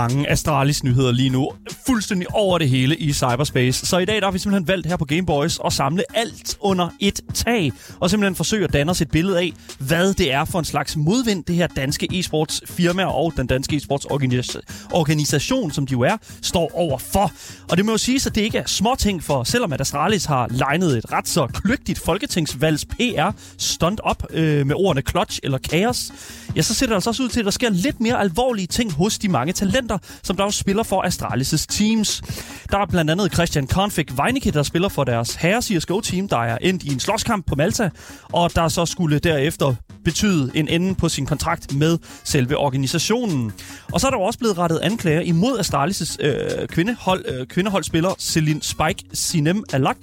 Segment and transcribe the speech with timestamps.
[0.00, 1.50] mange Astralis-nyheder lige nu.
[1.88, 3.86] Fuldstændig over det hele i cyberspace.
[3.86, 6.88] Så i dag der har vi simpelthen valgt her på Gameboys at samle alt under
[7.00, 7.72] et tag.
[8.00, 10.96] Og simpelthen forsøge at danne os et billede af, hvad det er for en slags
[10.96, 14.06] modvind, det her danske e-sports firma og den danske e-sports
[14.92, 17.32] organisation, som de jo er, står over for.
[17.70, 20.48] Og det må jo sige, at det ikke er småting, for selvom at Astralis har
[20.50, 26.12] legnet et ret så kløgtigt folketingsvalgs PR stunt op øh, med ordene clutch eller kaos,
[26.56, 28.92] ja, så ser det altså også ud til, at der sker lidt mere alvorlige ting
[28.92, 32.22] hos de mange talenter, som der jo spiller for Astralis' teams.
[32.70, 36.58] Der er blandt andet Christian Konfig Weinicke, der spiller for deres herre CSGO-team, der er
[36.60, 37.90] endt i en slåskamp på Malta,
[38.32, 43.52] og der så skulle derefter betyde en ende på sin kontrakt med selve organisationen.
[43.92, 48.14] Og så er der jo også blevet rettet anklager imod Astralis' øh, kvindehold, øh, kvindeholdspiller
[48.18, 49.96] Celine Spike Sinem Alak,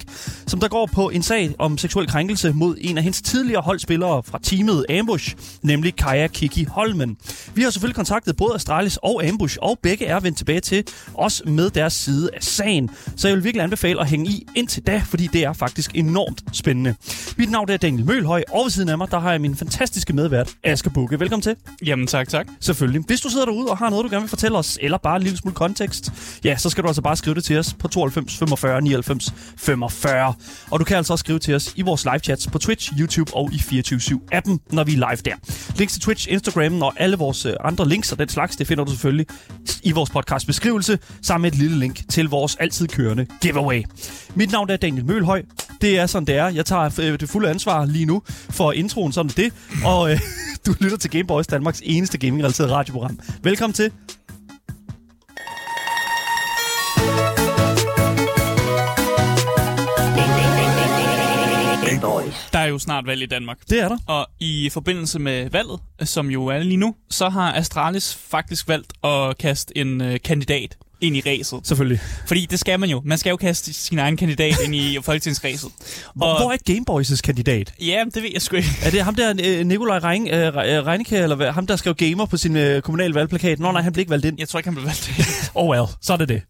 [0.46, 4.22] som der går på en sag om seksuel krænkelse mod en af hendes tidligere holdspillere
[4.22, 7.16] fra teamet Ambush, nemlig Kaja Kiki Holmen.
[7.54, 11.42] Vi har selvfølgelig kontaktet både Astralis og Ambush, og begge er vendt tilbage til os
[11.46, 12.90] med deres side af sagen.
[13.16, 16.42] Så jeg vil virkelig anbefale at hænge i indtil da, fordi det er faktisk enormt
[16.52, 16.94] spændende.
[17.38, 19.95] Mit navn er Daniel Mølhøj, og ved siden af mig, der har jeg min fantastiske
[20.14, 21.20] medvært, Asger Bukke.
[21.20, 21.56] Velkommen til.
[21.86, 22.46] Jamen tak, tak.
[22.60, 23.02] Selvfølgelig.
[23.06, 25.22] Hvis du sidder derude og har noget, du gerne vil fortælle os, eller bare en
[25.22, 26.12] lille smule kontekst,
[26.44, 30.34] ja, så skal du altså bare skrive det til os på 92 45 99 45.
[30.70, 33.36] Og du kan altså også skrive til os i vores live chats på Twitch, YouTube
[33.36, 35.34] og i 24-7-appen, når vi er live der.
[35.76, 38.84] Links til Twitch, Instagram og alle vores øh, andre links og den slags, det finder
[38.84, 39.26] du selvfølgelig
[39.82, 43.82] i vores podcast beskrivelse, sammen med et lille link til vores altid kørende giveaway.
[44.34, 45.42] Mit navn er Daniel Mølhøj.
[45.80, 46.48] Det er sådan, det er.
[46.48, 49.52] Jeg tager øh, det fulde ansvar lige nu for introen, sådan det.
[49.84, 50.20] Og øh,
[50.66, 53.20] du lytter til Gameboys, Danmarks eneste gaming-relateret radioprogram.
[53.42, 53.92] Velkommen til.
[62.52, 63.58] Der er jo snart valg i Danmark.
[63.70, 63.98] Det er der.
[64.06, 68.92] Og i forbindelse med valget, som jo er lige nu, så har Astralis faktisk valgt
[69.04, 71.60] at kaste en øh, kandidat ind i ræset.
[71.64, 72.00] Selvfølgelig.
[72.26, 73.02] Fordi det skal man jo.
[73.04, 75.70] Man skal jo kaste sin egen kandidat ind i folketingsræset.
[76.14, 77.72] Hvor, Og- hvor er Gameboys' kandidat?
[77.80, 78.68] Ja, det ved jeg sgu ikke.
[78.84, 81.52] Er det ham der, øh, Nikolaj Rein, øh, Re- Reinicke, eller hvad?
[81.52, 83.58] ham der skrev gamer på sin øh, kommunale valgplakat?
[83.58, 84.36] Nå nej, han blev ikke valgt ind.
[84.38, 85.10] Jeg tror ikke, han blev valgt.
[85.54, 86.42] Oh well, så er det det.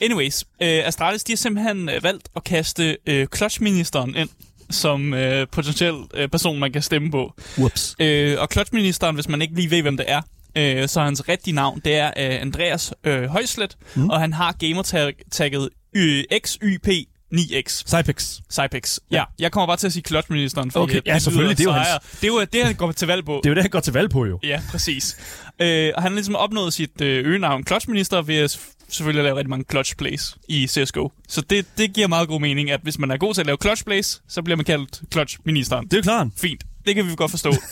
[0.00, 4.28] Anyways, øh, Astralis de har simpelthen øh, valgt at kaste øh, clutch-ministeren ind
[4.70, 7.32] som øh, potentiel øh, person, man kan stemme på.
[7.58, 7.96] Whoops.
[7.98, 10.20] Øh, og clutch-ministeren, hvis man ikke lige ved, hvem det er,
[10.56, 14.10] øh, så hans rigtige navn, det er øh, Andreas øh, Højslet, mm.
[14.10, 17.82] og han har gamertagget øh, XYP9X.
[17.88, 18.36] Cypex.
[18.52, 18.98] Cypex.
[19.10, 21.72] Ja, jeg kommer bare til at sige clutch-ministeren, fordi Okay, ja, selvfølgelig, det er jo
[21.72, 23.40] hans- Det er jo det, han går til valg på.
[23.44, 24.38] Det er jo det, han går til valg på, jo.
[24.42, 25.16] Ja, præcis.
[25.60, 29.36] Øh, og han har ligesom opnået sit øh, øgenavn Clutch-minister ved at selvfølgelig at lave
[29.36, 31.08] rigtig mange clutch plays i CSGO.
[31.28, 33.58] Så det, det giver meget god mening, at hvis man er god til at lave
[33.62, 35.86] clutch plays, så bliver man kaldt Clutch-ministeren.
[35.86, 36.26] Det er klart.
[36.36, 36.64] Fint.
[36.86, 37.52] Det kan vi godt forstå.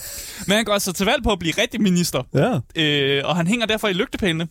[0.47, 2.23] Men han går altså til valg på at blive rigtig minister.
[2.35, 2.59] Ja.
[2.83, 4.49] Øh, og han hænger derfor i lygtepælene.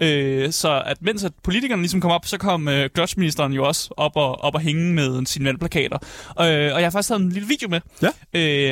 [0.00, 3.94] Øh, så at mens at politikerne ligesom kom op, så kom øh, Clutch-ministeren jo også
[3.96, 5.98] op og, op og hænge med sine valgplakater.
[6.30, 8.08] Øh, og jeg har faktisk taget en lille video med, Ja.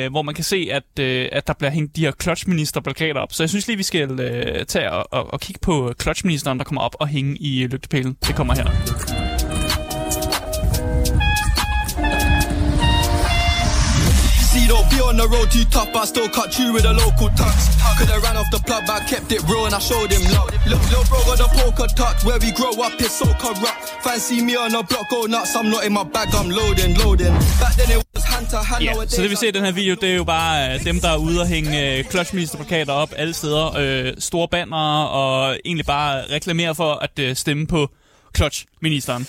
[0.03, 3.33] øh, hvor man kan se, at, øh, at der bliver hængt de her Clutch-minister-plakater op.
[3.33, 6.63] Så jeg synes lige, vi skal øh, tage og, og, og kigge på Clutch-ministeren, der
[6.65, 8.17] kommer op og hænge i lygtepælen.
[8.27, 9.18] Det kommer her.
[14.99, 17.61] See, on the road too tough, but I still cut you with a local touch.
[17.97, 20.51] Could've ran off the plug, but I kept it real and I showed him love.
[20.67, 23.79] Look, little bro got a poker touch, where we grow up is so corrupt.
[24.03, 27.33] Fancy me on the block, go nuts, I'm not in my bag, I'm loading, loading.
[27.63, 29.71] Back then it was hand to hand, Ja, så det vi ser i den her
[29.71, 33.13] video, det er jo bare øh, dem, der er ude og hænge øh, clutchministerplakater op
[33.17, 33.77] alle steder.
[33.77, 37.89] Øh, store bannere og egentlig bare reklamere for at øh, stemme på
[38.37, 39.27] clutchministeren.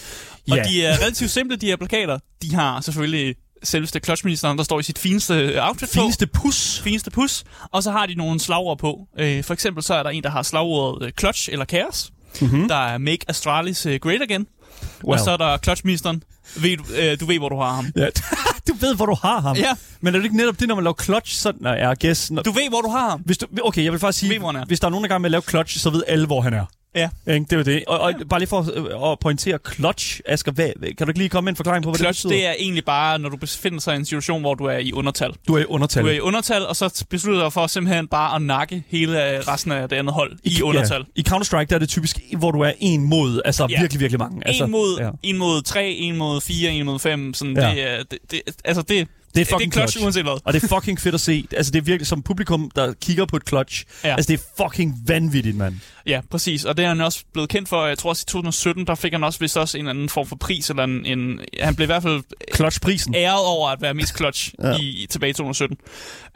[0.51, 0.63] Og Ja.
[0.63, 2.19] de er relativt simple, de her plakater.
[2.43, 5.93] De har selvfølgelig selveste clutchministeren, der står i sit fineste øh, outfit på.
[6.01, 6.81] Fineste pus.
[6.85, 7.45] fineste pus.
[7.73, 9.07] Og så har de nogle slagord på.
[9.19, 12.11] Øh, for eksempel så er der en, der har slagordet øh, clutch eller chaos.
[12.41, 12.69] Mm-hmm.
[12.69, 14.47] Der er make Astralis øh, great again.
[15.05, 15.13] Well.
[15.13, 16.23] Og så er der clutchministeren.
[16.57, 17.87] Ved, du, øh, du ved, hvor du har ham.
[17.97, 18.07] Ja.
[18.69, 19.57] du ved, hvor du har ham.
[19.57, 19.75] Ja.
[20.01, 21.37] Men er det ikke netop det, når man laver clutch?
[21.37, 22.17] Sådan, nej, jeg.
[22.31, 23.21] Når, Du ved, hvor du har ham.
[23.21, 25.13] hvis du, okay, jeg vil faktisk sige, ved, hvis der er nogen, der er i
[25.13, 26.65] gang med at lave clutch, så ved alle, hvor han er.
[26.95, 27.09] Ja.
[27.27, 27.47] Ikke?
[27.51, 27.85] Det jo det.
[27.87, 28.67] Og, og bare lige for
[29.05, 31.91] øh, at pointere clutch, Asger, hvad, kan du ikke lige komme med en forklaring på,
[31.91, 32.49] hvad Clutch, det betyder?
[32.51, 34.93] det er egentlig bare, når du befinder sig i en situation, hvor du er i
[34.93, 35.33] undertal.
[35.49, 36.03] Du er i undertal.
[36.03, 39.39] Du er i undertal, og så beslutter du for simpelthen bare at nakke hele øh,
[39.49, 41.05] resten af det andet hold i, undertal.
[41.17, 41.21] Ja.
[41.21, 43.81] I Counter-Strike, der er det typisk, hvor du er en mod, altså Ja.
[43.81, 44.47] virkelig, virkelig mange.
[44.47, 45.11] Altså, En mod, ja.
[45.23, 47.35] en mod tre, en mod fire, en mod fem.
[47.35, 47.71] Sådan, Ja.
[47.71, 50.05] det, er- det, det, altså det, Det er fucking det er clutch, clutch.
[50.05, 50.41] uanset hvad.
[50.45, 51.47] Og det er fucking fedt at se.
[51.57, 53.85] Altså, det er virkelig som publikum, der kigger på et clutch.
[54.05, 54.13] Ja.
[54.15, 55.75] Altså, det er fucking vanvittigt, mand.
[56.07, 56.65] Ja, præcis.
[56.65, 57.87] Og det er han også blevet kendt for.
[57.87, 60.27] Jeg tror også i 2017, der fik han også vist også en eller anden form
[60.27, 60.71] for pris.
[60.71, 62.23] Eller en, en, han blev i hvert fald
[62.55, 63.15] Clutch-prisen.
[63.15, 64.53] æret over at være mest clutch.
[64.63, 64.77] Ja.
[64.81, 65.77] i, tilbage i 2017.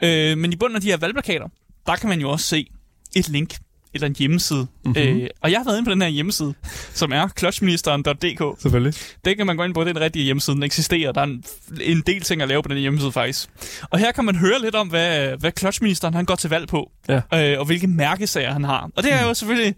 [0.01, 1.47] Øh, men i bunden af de her valgplakater,
[1.85, 2.67] der kan man jo også se
[3.15, 3.55] et link
[3.95, 4.67] eller en hjemmeside.
[4.85, 5.01] Mm-hmm.
[5.01, 6.53] Øh, og jeg har været inde på den her hjemmeside,
[6.93, 8.61] som er clutchministeren.dk.
[8.61, 8.93] Selvfølgelig.
[9.25, 11.11] Det kan man gå ind på, det er den rigtige hjemmeside, den eksisterer.
[11.11, 11.43] Der er en,
[11.81, 13.49] en del ting at lave på den hjemmeside faktisk.
[13.89, 16.91] Og her kan man høre lidt om, hvad, hvad clutchministeren han går til valg på,
[17.09, 17.21] Ja.
[17.53, 18.89] øh, og hvilke mærkesager han har.
[18.95, 19.75] Og det er jo selvfølgelig,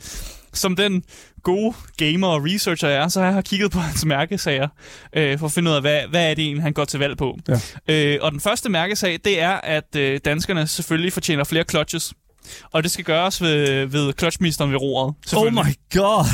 [0.54, 1.04] som den
[1.44, 4.68] gode gamer og researcher er, så har jeg kigget på hans mærkesager,
[5.14, 7.18] øh, for at finde ud af, hvad, hvad er det egentlig, han går til valg
[7.18, 7.38] på.
[7.48, 7.60] Ja.
[8.14, 12.14] Øh, og den første mærkesag, det er, at øh, danskerne selvfølgelig fortjener flere clutches.
[12.72, 15.16] Og det skal gøres ved, ved clutchministeren ved roret.
[15.36, 16.26] Oh my god.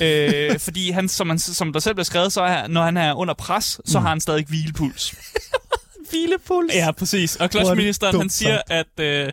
[0.06, 3.14] øh, fordi han, som, han, som der selv bliver skrevet, så er, når han er
[3.14, 5.14] under pres, så har han stadig hvilepuls.
[6.10, 6.74] Hvilepuls.
[6.74, 7.36] Ja, præcis.
[7.36, 9.32] Og er clutchministeren, han siger, at, øh,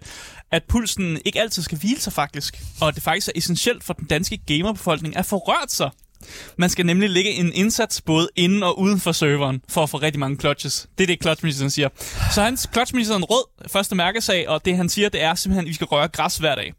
[0.52, 2.62] at pulsen ikke altid skal hvile sig faktisk.
[2.82, 5.90] Og at det faktisk er essentielt for den danske gamerbefolkning at få rørt sig.
[6.58, 9.98] Man skal nemlig lægge en indsats både inden og uden for serveren, for at få
[9.98, 10.88] rigtig mange clutches.
[10.98, 11.90] Det er det, clutchministeren siger.
[12.31, 15.74] Så hans clutchministeren rød første mærkesag, og det han siger, det er simpelthen, at vi
[15.74, 16.74] skal røre græs hver dag.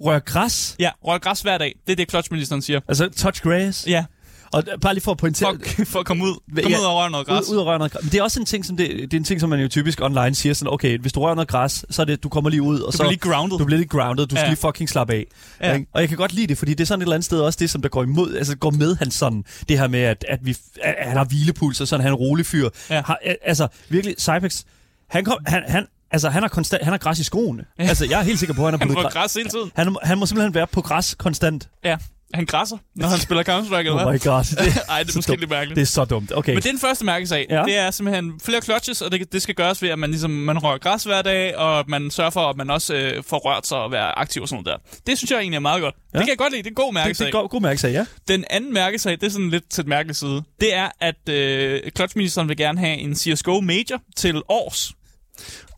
[0.00, 0.76] Rør græs.
[0.78, 1.74] Ja, røre græs hver dag.
[1.86, 2.80] Det er det, clutchministeren siger.
[2.88, 3.86] Altså, touch grass.
[3.86, 4.04] Ja,
[4.52, 5.58] Og bare lige for at pointere...
[5.76, 7.48] for, for at komme ud, komme Ja, ud og røre noget græs.
[7.48, 8.02] Ud, ud og røre noget græs.
[8.02, 9.68] Men det er også en ting, som det, det er en ting, som man jo
[9.68, 12.50] typisk online siger sådan, okay, hvis du rører noget græs, så er det, du kommer
[12.50, 13.02] lige ud, og Du så...
[13.02, 13.58] bliver lige grounded.
[13.58, 14.48] Du bliver lidt grounded, du skal Ja.
[14.50, 15.26] lige fucking slappe af.
[15.60, 15.74] Ja.
[15.74, 15.86] Ikke?
[15.92, 17.56] Og jeg kan godt lide det, fordi det er sådan et eller andet sted også
[17.60, 20.38] det, som der går imod, altså går med hans sådan, det her med, at, at,
[20.42, 22.68] vi, at han har hvilepuls, og sådan han er en rolig fyr.
[22.90, 23.02] Ja.
[23.06, 24.62] Har, altså, virkelig, Cypex,
[25.08, 27.64] han, kom, han, han, altså, han har, konstant, han har græs i skoene.
[27.78, 27.84] Ja.
[27.84, 29.32] Altså, jeg er helt sikker på, at han har Han puttet får græs.
[29.32, 29.70] græs hele tiden.
[29.76, 31.68] Han, han må simpelthen være på græs konstant.
[31.84, 31.96] Ja,
[32.34, 34.12] han græsser, når han spiller Counter-Strike, eller Oh hvad?
[34.12, 34.44] my god.
[34.64, 35.40] Det, Ej, det er måske dumt.
[35.40, 35.76] lidt mærkeligt.
[35.76, 36.32] det er så dumt.
[36.36, 36.52] Okay.
[36.52, 37.46] Men det er den første mærkesag.
[37.50, 37.62] Ja.
[37.62, 40.58] Det er simpelthen flere clutches, og det, det skal gøres ved, at man, ligesom, man
[40.58, 43.78] rører græs hver dag, og man sørger for, at man også øh, får rørt sig
[43.78, 44.98] og være aktiv og sådan noget der.
[45.06, 45.94] Det synes jeg egentlig er meget godt.
[46.14, 46.18] Ja.
[46.18, 46.62] Det kan jeg godt lide.
[46.62, 47.26] Det er en god det, mærkesag.
[47.26, 48.06] det er god, god mærkesag, ja.
[48.28, 50.42] Den anden mærkesag, det er sådan lidt til et mærkeligt side.
[50.60, 54.92] Det er, at øh, clutchministeren vil gerne have en CSGO Major til års.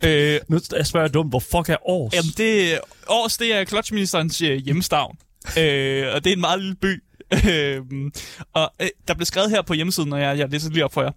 [0.04, 2.14] Øh, Nu jeg spørger jeg dumt, hvor fuck er års?
[2.14, 5.16] Jamen, det, Års, det er clutchministerens øh, hjemstavn.
[5.58, 7.02] Øh, og det er en meget lille by.
[7.48, 7.80] Øh,
[8.52, 11.02] og øh, der blev skrevet her på hjemmesiden, og jeg, jeg læser lige op for
[11.02, 11.10] jer.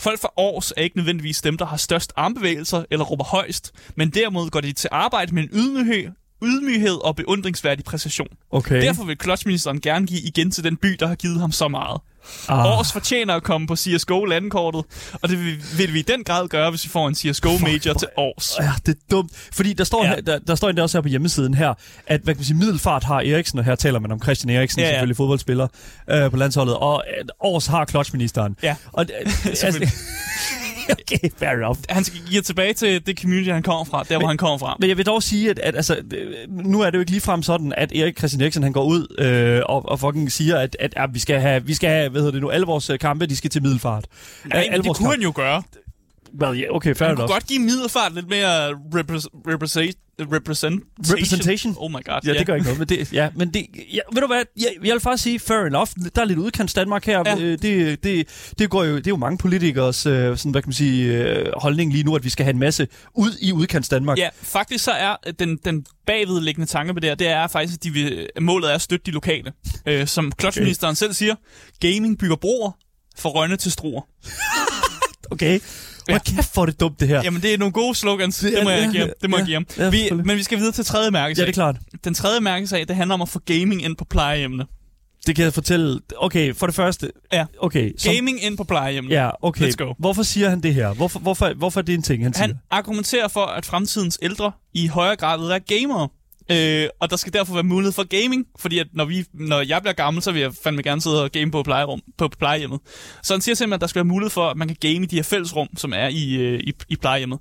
[0.00, 4.10] Folk fra Års er ikke nødvendigvis dem, der har størst armbevægelser eller råber højst, men
[4.10, 6.10] derimod går de til arbejde med en ydmyghed,
[6.44, 8.28] ydmyghed og beundringsværdig præcision.
[8.50, 8.82] okay.
[8.82, 12.00] Derfor vil clutchministeren gerne give igen til den by, der har givet ham så meget.
[12.48, 12.78] Ah.
[12.78, 14.84] Års fortjener at komme på CSGO landkortet,
[15.22, 17.92] og det vil, vil vi i den grad gøre, hvis vi får en CSGO Major
[17.94, 18.56] til Års.
[18.60, 19.30] Ja, det er dumt.
[19.52, 20.10] Fordi der står, Ja.
[20.10, 21.74] her, der, der står endda også her på hjemmesiden her,
[22.06, 24.80] at hvad kan man sige, Middelfart har Eriksen, og her taler man om Christian Eriksen,
[24.80, 25.68] Ja, ja, selvfølgelig fodboldspiller
[26.10, 28.56] øh, på landsholdet, og at Års har clutchministeren.
[28.62, 28.76] Ja.
[28.92, 29.86] Og, øh, altså,
[31.12, 31.78] okay, fair enough.
[31.88, 34.76] Han skal give tilbage til det community, han kommer fra, der hvor han kommer fra.
[34.80, 35.96] Men jeg vil dog sige, at, at altså,
[36.48, 39.62] nu er det jo ikke ligefrem sådan, at Erik Christian Eriksen han går ud øh,
[39.66, 42.32] og, og fucking siger, at, at, at vi skal have, vi skal have, hvad hedder
[42.32, 44.04] det nu, alle vores øh, kampe, de skal til Middelfart.
[44.44, 45.62] Nej, alle men det kunne kampe- han jo gøre.
[46.42, 47.34] Well, yeah, okay, fair Han kunne enough.
[47.34, 50.82] godt give middelfart lidt mere repres- represent, representation.
[50.98, 51.74] Representation?
[51.78, 52.20] Oh my god.
[52.26, 52.78] Ja, det gør ikke noget.
[52.78, 55.58] Men det, ja, men det, ja, ved du hvad, jeg, jeg vil faktisk sige, fair
[55.66, 55.88] enough.
[56.14, 57.22] Der er lidt udkants Danmark her.
[57.26, 57.36] Ja.
[57.36, 57.56] Ja.
[57.56, 58.28] Det, det,
[58.58, 61.46] det, går jo, det er jo mange politikers øh, sådan, hvad kan man sige, øh,
[61.56, 64.18] holdning lige nu, at vi skal have en masse ud i udkants Danmark.
[64.18, 67.84] Ja, faktisk så er den, den bagvedliggende tanke med det her, det er faktisk, at
[67.84, 69.52] de vil, målet er at støtte de lokale.
[69.86, 71.34] Øh, som clutchministeren selv siger,
[71.80, 72.70] gaming bygger broer
[73.18, 74.02] for rønne til struer.
[75.30, 75.60] Okay.
[76.08, 76.18] Hvor Ja.
[76.36, 77.22] kæft, er det dumt, det her.
[77.22, 78.38] Jamen, det er nogle gode slogans.
[78.38, 79.10] Det, Det er- må jeg ja, give ham.
[79.22, 79.66] Det må ja, jeg give ham.
[79.78, 81.42] ja, vi, men vi skal videre til tredje mærkesag.
[81.42, 81.76] Ja, det er klart.
[82.04, 84.66] Den tredje mærkesag, det handler om at få gaming ind på plejehjemmene.
[85.26, 86.00] Det kan jeg fortælle.
[86.16, 87.10] Okay, for det første.
[87.32, 87.46] Ja.
[87.60, 87.92] Okay.
[87.98, 89.14] Som, Gaming ind på plejehjemmene.
[89.14, 89.68] Ja, okay.
[89.68, 89.92] Let's go.
[89.98, 90.94] Hvorfor siger han det her?
[90.94, 92.58] Hvorfor, hvorfor, hvorfor er det en ting, han, Han siger?
[92.70, 96.08] argumenterer for, at fremtidens ældre i højere grad være gamere.
[96.50, 99.82] Øh, og der skal derfor være mulighed for gaming, fordi at når, vi, når jeg
[99.82, 102.80] bliver gammel, så vil jeg fandme gerne sidde og game på, plejerum, på plejehjemmet.
[103.22, 105.06] Så han siger simpelthen, at der skal være mulighed for, at man kan game i
[105.06, 107.38] de her fællesrum, som er i, øh, i, i plejehjemmet.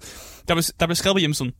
[0.48, 1.52] Der bliver, der bliver skrevet på hjemmesiden.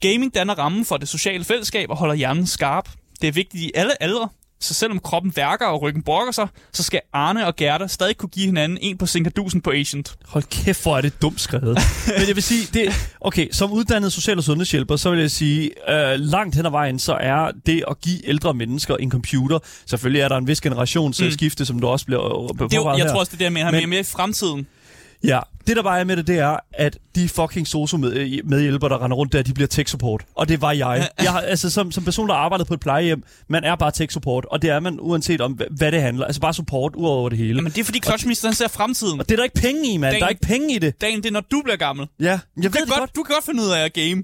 [0.00, 2.88] Gaming danner rammen for det sociale fællesskab og holder hjernen skarp.
[3.20, 4.28] Det er vigtigt i alle aldre,
[4.64, 8.28] så selvom kroppen værker og ryggen brokker sig, så skal Arne og Gerda stadig kunne
[8.28, 10.16] give hinanden en på sinkadusen på Agent.
[10.26, 11.78] Hold kæft, hvor er det dumt skrevet.
[12.18, 15.70] Men jeg vil sige, det, okay, som uddannet social- og sundhedshjælper, så vil jeg sige,
[15.90, 20.20] øh, langt hen ad vejen, så er det at give ældre mennesker en computer, selvfølgelig
[20.20, 21.66] er der en vis generationsskifte, mm.
[21.66, 23.64] som du også bliver øh, Det jo, jeg tror også, det er det, jeg mener.
[23.64, 24.66] Han Men- mere i fremtiden.
[25.24, 28.90] Ja, det der bare er med det, det er, at de fucking sosu med, medhjælpere,
[28.90, 30.24] der render rundt der, de bliver tech support.
[30.34, 31.08] Og det var jeg.
[31.22, 34.12] jeg har, altså, som, som person, der arbejder på et plejehjem, man er bare tech
[34.12, 34.44] support.
[34.44, 36.26] Og det er man uanset om, hva- hvad det handler.
[36.26, 37.56] Altså bare support ud over det hele.
[37.56, 39.20] Jamen, det er fordi clutchministeren ser fremtiden.
[39.20, 40.10] Og det er der ikke penge i, mand.
[40.12, 41.00] Dagen- Der er ikke penge i det.
[41.00, 42.06] Dagen, det er, når du bliver gammel.
[42.20, 43.16] Ja, jeg Du ved kan, det godt, godt.
[43.16, 44.22] du kan godt finde ud af at game.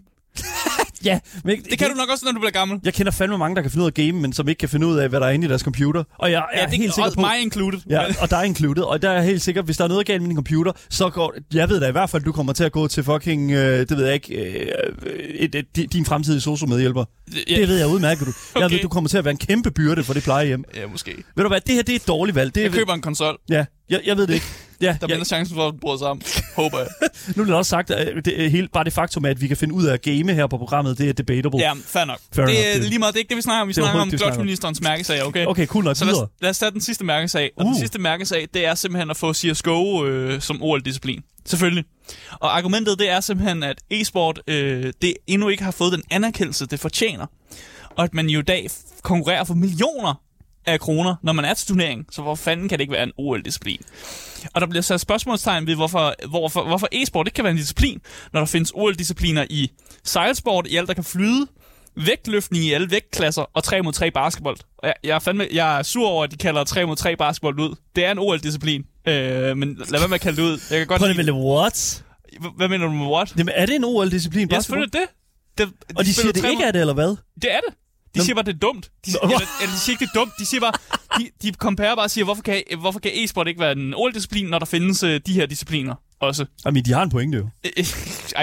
[1.04, 2.78] Ja, men Det kan du nok også, når du bliver gammel.
[2.84, 4.86] Jeg kender fandme mange, der kan finde ud af game, men som ikke kan finde
[4.86, 6.04] ud af, hvad der er inde i deres computer.
[6.18, 7.20] Og jeg, jeg er det, helt sikker på...
[7.20, 7.78] mig included.
[7.90, 10.06] Ja, og der er included, og der er jeg helt sikker, hvis der er noget
[10.06, 12.64] galt med din computer, så går, jeg ved da i hvert fald, du kommer til
[12.64, 14.66] at gå til fucking, øh, det ved jeg ikke, øh,
[15.30, 17.04] et, et, di- din fremtidige sosu-medhjælper.
[17.50, 17.56] Ja.
[17.56, 18.32] Det ved jeg udmærket, du.
[18.54, 18.74] Jeg Okay.
[18.74, 20.64] ved, du kommer til at være en kæmpe byrde for det plejehjem.
[20.76, 21.10] Ja, måske.
[21.36, 22.54] Ved du hvad, det her, det er et dårligt valg.
[22.54, 23.38] Det er, Jeg køber en konsol.
[23.50, 24.46] Ja, jeg, jeg ved det ikke.
[24.80, 26.22] Ja, Der er ja, mindre chance for, at du bryder sammen.
[26.56, 26.88] Håber jeg.
[27.36, 29.74] nu er det også sagt, at det, helt, bare det faktum, at vi kan finde
[29.74, 31.58] ud af at game her på programmet, det er debatable.
[31.58, 32.18] Ja, fair nok.
[32.32, 33.68] Fair det er lige meget, det er ikke det, vi snakker om.
[33.68, 35.46] Vi Det er snakker om clutchministerens mærkesag, okay?
[35.46, 35.96] Okay, cool nok.
[35.96, 37.50] Så lad os, lad os tage den sidste mærkesag.
[37.56, 37.70] Og Uh.
[37.72, 41.20] den sidste mærkesag, det er simpelthen at få CSGO øh, som OL-disciplin.
[41.46, 41.84] Selvfølgelig.
[42.32, 46.66] Og argumentet, det er simpelthen, at e-sport øh, det endnu ikke har fået den anerkendelse,
[46.66, 47.26] det fortjener.
[47.96, 48.70] Og at man jo i dag
[49.02, 50.14] konkurrerer for millioner
[50.66, 52.06] af kroner, når man er til turnering.
[52.10, 53.80] Så hvor fanden kan det ikke være en OL-disciplin?
[54.54, 58.00] Og der bliver sat spørgsmålstegn ved, hvorfor, hvorfor, hvorfor e-sport ikke kan være en disciplin,
[58.32, 59.70] når der findes OL-discipliner i
[60.04, 61.46] sejlsport, i alt der kan flyde,
[61.96, 64.56] vægtløftning i alle vægtklasser og 3 mod 3 basketball.
[64.78, 67.16] Og jeg, jeg, er fandme, jeg er sur over, at de kalder 3 mod 3
[67.16, 67.74] basketball ud.
[67.96, 70.60] Det er en OL-disciplin, øh, men lad være med at kalde det ud.
[70.70, 72.04] Jeg kan godt Prøv lide, what?
[72.56, 73.36] hvad mener du med what?
[73.36, 74.48] Jamen, er det en OL-disciplin?
[74.50, 75.02] Ja, selvfølgelig det.
[75.58, 77.16] det Og de siger, det tre ikke er det, eller hvad?
[77.42, 77.74] Det er det.
[78.14, 78.90] De siger bare, det er dumt.
[79.06, 79.18] De, Nå.
[79.22, 80.32] eller, eller, de siger ikke, det er dumt.
[80.38, 80.72] De siger bare,
[81.18, 84.46] de, de comparer bare og siger, hvorfor kan, hvorfor kan e-sport ikke være en OL-disciplin,
[84.46, 86.46] når der findes øh, de her discipliner også?
[86.64, 87.48] Jamen, de har en pointe jo.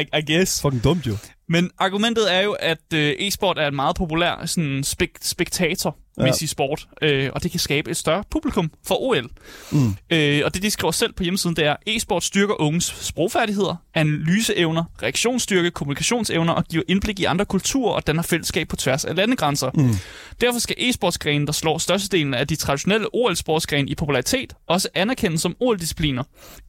[0.02, 0.62] I, I guess.
[0.62, 1.18] Fucking dumt jo.
[1.50, 6.26] Men argumentet er jo, at øh, e-sport er en meget populær sådan spek- spektator Ja.
[6.26, 6.48] ja.
[6.48, 9.30] sport, øh, og det kan skabe et større publikum for OL.
[9.72, 9.96] Mm.
[10.10, 14.84] Øh, og det, de skriver selv på hjemmesiden, det er, e-sport styrker unges sprogfærdigheder, analyseevner,
[15.04, 19.72] reaktionsstyrke, kommunikationsevner og giver indblik i andre kulturer og danner fællesskab på tværs af landegrænser.
[19.74, 19.96] Mm.
[20.42, 25.56] Derfor skal e-sportsgrenen, der slår størstedelen af de traditionelle OL-sportsgrene i popularitet, også anerkendes som
[25.60, 26.24] OL-discipliner.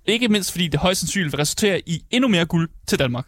[0.07, 3.26] Ikke mindst fordi det højst sandsynligt vil resultere i endnu mere guld til Danmark.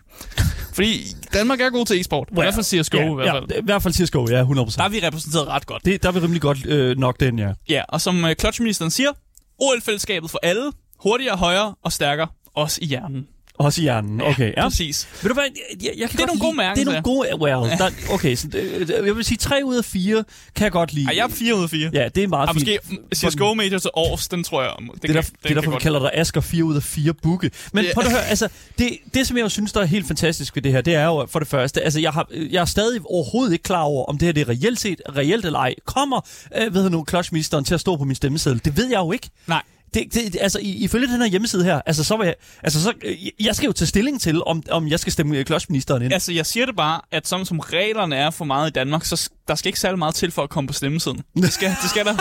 [0.81, 2.29] Fordi Danmark er god til e-sport.
[2.31, 3.47] I hvert fald CSGO ja, i hvert fald.
[3.51, 4.77] Ja, i hvert fald CSGO, ja, 100%.
[4.77, 5.85] Der er vi repræsenteret ret godt.
[5.85, 7.53] Det, der er vi rimelig godt øh, nok den, ja.
[7.69, 9.11] Ja, og som øh, clutchministeren siger,
[9.59, 13.27] OL-fællesskabet for alle, hurtigere, højere og stærkere, også i hjernen.
[13.61, 14.21] Også i hjernen.
[14.21, 14.69] Okay, ja.
[14.69, 15.09] Præcis.
[15.23, 15.45] Ved du hvad,
[15.83, 17.91] jeg, jeg kan Det er godt nogle gode lide, Det er nogle gode, well, der,
[18.15, 20.25] okay, så, øh, jeg vil sige, tre ud af fire
[20.55, 21.07] kan jeg godt lide.
[21.07, 21.91] Ej, jeg er 4 ud af 4.
[21.93, 22.69] Ja, det er meget Og fint.
[23.15, 24.73] måske CSGO Major til års, den tror jeg...
[24.79, 26.83] Det, Det er, der, kan, det er derfor, vi kalder dig Asger 4 ud af
[26.83, 27.51] 4 bukke.
[27.73, 27.91] Men Ja.
[27.95, 28.49] prøv at høre, altså,
[28.79, 31.05] det, det som jeg jo synes, der er helt fantastisk ved det her, det er
[31.05, 34.19] jo for det første, altså jeg, har, jeg er stadig overhovedet ikke klar over, om
[34.19, 35.75] det her det er reelt set, reelt eller ej.
[35.85, 36.21] Kommer,
[36.59, 38.61] øh, ved nu, clutchmisteren til at stå på min stemmeseddel?
[38.65, 39.31] Det ved jeg jo ikke.
[39.47, 39.63] Nej.
[39.95, 43.17] Det, det, altså, ifølge den her hjemmeside her, altså, så var jeg, altså, så, øh,
[43.41, 46.13] jeg skal jo tage stilling til, om, om jeg skal stemme øh, klodsministeren ind.
[46.13, 49.31] Altså, jeg siger det bare, at som, som reglerne er for meget i Danmark, så
[49.51, 51.21] der skal ikke særlig meget til for at komme på stemmesiden.
[51.37, 52.17] Det skal, det skal der.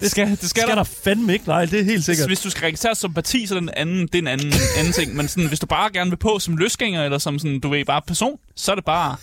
[0.00, 0.74] Det skal, det skal, skal der.
[0.74, 2.26] der fandme ikke, nej, det er helt sikkert.
[2.28, 4.52] Hvis du skal registreres som parti, så er det en anden, det er en anden,
[4.78, 5.16] anden ting.
[5.16, 7.84] Men sådan, hvis du bare gerne vil på som løsgænger, eller som sådan, du ved,
[7.84, 9.16] bare person, så er det bare,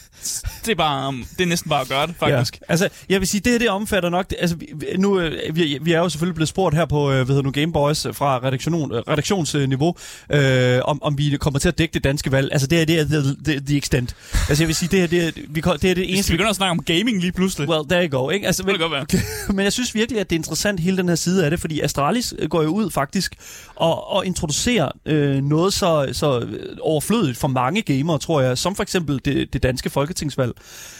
[0.65, 2.57] det er bare, um, det er næsten bare at gøre det, faktisk.
[2.61, 2.65] Ja.
[2.71, 4.29] Altså, jeg vil sige, det her det omfatter nok...
[4.29, 4.57] det- Altså,
[4.97, 7.51] nu, øh, vi, vi er jo selvfølgelig blevet spurgt her på, øh, hvad hedder nu,
[7.51, 9.95] Gameboys øh, fra redaktion, redaktionsniveau,
[10.31, 12.49] øh, om, om vi kommer til at dække det danske valg.
[12.51, 14.15] Altså, det her, det er the, the, the extent.
[14.49, 16.31] Altså, jeg vil sige, det her, det er, vi, det, er det Hvis vi eneste...
[16.33, 18.47] begynder at snakke om gaming lige pludselig, Well, there you go, ikke?
[18.47, 19.53] Altså, det men, kan det godt være.
[19.55, 21.79] men jeg synes virkelig, at det er interessant, hele den her side af det, fordi
[21.81, 23.35] Astralis øh, går jo ud faktisk
[23.75, 28.75] og, og introducerer øh, noget så, så øh, overflødigt for mange gamere, tror jeg, som
[28.75, 30.51] for eksempel det, det danske folketingsvalg.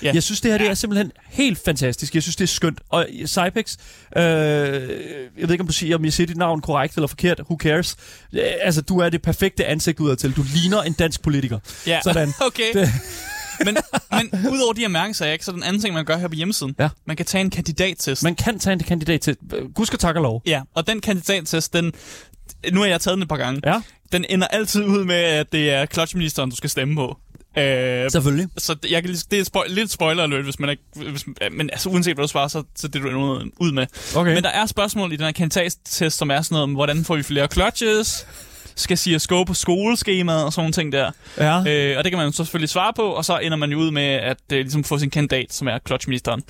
[0.03, 0.11] Ja.
[0.13, 2.15] Jeg synes, det her det er simpelthen helt fantastisk.
[2.15, 2.79] Jeg synes, det er skønt.
[2.89, 3.75] Og Cypex,
[4.17, 7.39] øh, jeg ved ikke, om du siger, om jeg siger dit navn korrekt eller forkert.
[7.39, 7.95] Who cares?
[8.33, 10.31] Øh, Altså, du er det perfekte ansigt udadtil.
[10.35, 11.59] Du ligner en dansk politiker.
[11.87, 12.33] Ja, Sådan.
[12.47, 12.73] okay.
[12.73, 12.89] Det-
[13.65, 13.77] men,
[14.11, 16.35] men udover de her mærkesager, ikke, så er den anden ting, man gør her på
[16.35, 16.75] hjemmesiden.
[16.79, 16.89] Ja.
[17.05, 18.23] Man kan tage en kandidattest.
[18.23, 19.37] Man kan tage en kandidat til.
[19.75, 20.41] Gud skal tak og lov.
[20.45, 21.93] Ja, og den kandidattest, den...
[22.71, 23.61] Nu har jeg taget den et par gange.
[23.65, 23.81] Ja,
[24.11, 27.17] Den ender altid ud med, at det er clutchministeren, du skal stemme på.
[27.57, 28.47] Øh, selvfølgelig.
[28.57, 30.83] så jeg kan, det er spo- lidt spoiler alert, hvis man ikke...
[30.95, 33.87] Hvis, men altså, uanset hvad du svarer, så, så det er du noget ud med.
[34.15, 34.33] Okay.
[34.33, 37.15] Men der er spørgsmål i den her kandidattest, som er sådan noget om, hvordan får
[37.15, 38.27] vi flere clutches?
[38.75, 41.11] Skal CSGO på skoleskemaet og sådan nogle ting der.
[41.37, 41.57] ja.
[41.57, 43.91] Øh, og det kan man så selvfølgelig svare på, og så ender man jo ud
[43.91, 46.43] med at øh, ligesom få sin kandidat, som er clutchministeren.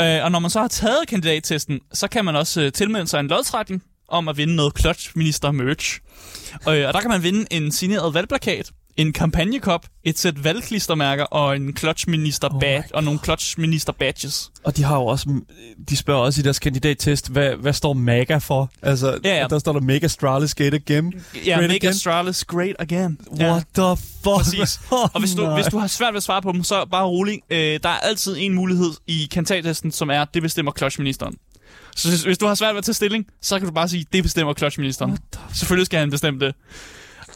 [0.00, 3.20] Øh, og når man så har taget kandidattesten, så kan man også øh, tilmelde sig
[3.20, 6.00] en lodtrækning om at vinde noget clutchminister merch.
[6.68, 11.56] Øh, og der kan man vinde en signeret valgplakat, en kampagnekop, et sæt valgklistermærker og
[11.56, 14.50] en clutchminister Oh badge, og nogle clutchminister badges.
[14.64, 15.40] Og de har jo også,
[15.88, 18.70] de spørger også i deres kandidattest, hvad, hvad står MAGA for?
[18.82, 19.46] Altså, Ja, ja.
[19.50, 21.14] der står der Mega Astralis Gate Again.
[21.46, 21.88] Ja, Great Mega again.
[21.90, 23.18] Astralis, great again.
[23.40, 24.36] What the fuck?
[24.36, 24.80] Præcis.
[25.14, 27.40] Og hvis du, hvis du har svært ved at svare på dem, så bare rolig.
[27.50, 31.34] Øh, der er altid en mulighed i kandidattesten, som er, det bestemmer clutchministeren.
[31.96, 34.06] Så hvis, hvis du har svært ved at tage stilling, så kan du bare sige,
[34.12, 35.18] det bestemmer clutchministeren.
[35.54, 36.54] Selvfølgelig skal han bestemme det.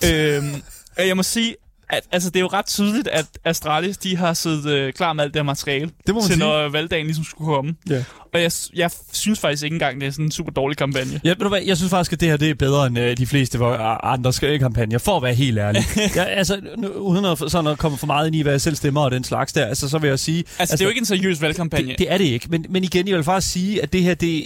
[0.05, 0.63] øhm,
[0.99, 1.57] jeg må sige,
[1.91, 5.25] at altså, det er jo ret tydeligt, at Astralis de har siddet øh, klar med
[5.25, 6.39] alt det her materiale, Det må til sige.
[6.39, 7.75] når valgdagen ligesom skulle komme.
[7.91, 8.05] Ja.
[8.35, 11.21] Og jeg, jeg synes faktisk ikke engang, det er sådan en super dårlig kampagne.
[11.25, 13.17] Ja, ved du hvad, jeg synes faktisk, at det her det er bedre end øh,
[13.17, 15.83] de fleste andre sk- kampagner, for at være helt ærlig.
[16.17, 18.77] ja, altså, nu, uden at, sådan at komme for meget ind i, hvad jeg selv
[18.77, 20.39] stemmer og den slags der, altså, så vil jeg sige...
[20.39, 21.89] Altså, altså, det er jo ikke en seriøs valgkampagne.
[21.89, 24.15] det, det er det ikke, men, men igen, jeg vil faktisk sige, at det her,
[24.15, 24.45] det,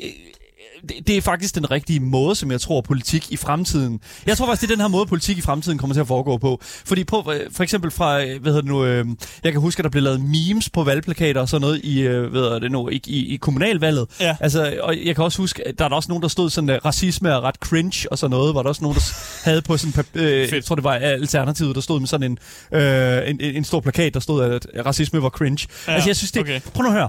[0.88, 4.00] det, det er faktisk den rigtige måde, som jeg tror, politik i fremtiden...
[4.26, 6.36] Jeg tror faktisk, det er den her måde, politik i fremtiden kommer til at foregå
[6.38, 6.60] på.
[6.62, 9.06] Fordi på, øh, for eksempel fra, øh, hvad hedder det nu, øh,
[9.44, 12.30] jeg kan huske, at der blev lavet memes på valgplakater og sådan noget i, øh,
[12.30, 14.06] hvad det nu, i, i, i kommunalvalget.
[14.20, 14.36] Ja.
[14.40, 16.70] Altså, og jeg kan også huske, at der er der også nogen, der stod sådan,
[16.70, 18.54] uh, racisme er ret cringe og sådan noget.
[18.54, 19.02] Var der også nogen, der
[19.44, 22.38] havde på sådan, øh, jeg tror det var Alternativet, der stod med sådan en,
[22.78, 25.68] øh, en, en, en stor plakat, der stod, at racisme var cringe.
[25.88, 26.60] Ja, altså, jeg synes, det, okay.
[26.60, 27.08] prøv nu at høre.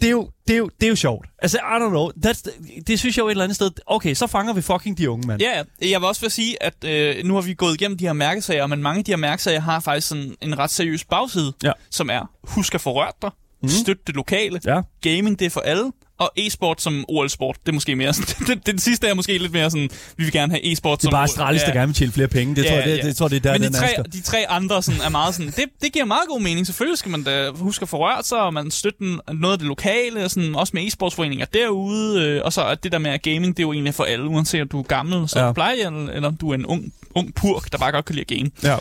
[0.00, 1.26] Det er, jo, det, er jo, det er jo sjovt.
[1.38, 2.10] Altså, I don't know.
[2.26, 3.70] That's, the- det synes jeg jo et eller andet sted.
[3.86, 5.40] Okay, så fanger vi fucking de unge, mand.
[5.42, 5.90] Ja, ja.
[5.90, 8.66] jeg vil også vil sige, at øh, nu har vi gået igennem de her mærkesager,
[8.66, 11.72] men mange af de her mærkesager har faktisk sådan en ret seriøs bagside, Ja.
[11.90, 13.30] som er, husk at få rørt dig,
[13.62, 13.68] mm.
[13.68, 14.80] støt det lokale, Ja.
[15.00, 18.66] gaming det er for alle, og e-sport som OL-sport, det er måske mere sådan, det,
[18.66, 21.06] det, det sidste er måske lidt mere sådan, vi vil gerne have e-sport Det er
[21.06, 21.24] som bare.
[21.24, 22.56] Astralis, der gerne vil tjene flere penge.
[22.56, 24.02] Det, tror, jeg, det, det, tror det er der, Men den de tre, er.
[24.02, 26.66] de tre andre sådan, er meget sådan, det, det giver meget god mening.
[26.66, 29.58] Selvfølgelig skal man da huske at få rørt sig, og man støtter den- noget af
[29.58, 33.10] det lokale, og sådan, også med e-sportsforeninger derude, øh, og så at det der med
[33.10, 35.46] at gaming, det er jo egentlig for alle, uanset om du er gammel, så Ja.
[35.46, 35.52] ja.
[35.52, 38.38] plejehjem, eller om du er en ung, ung purk, der bare godt kan lide at
[38.38, 38.50] game.
[38.62, 38.76] Ja.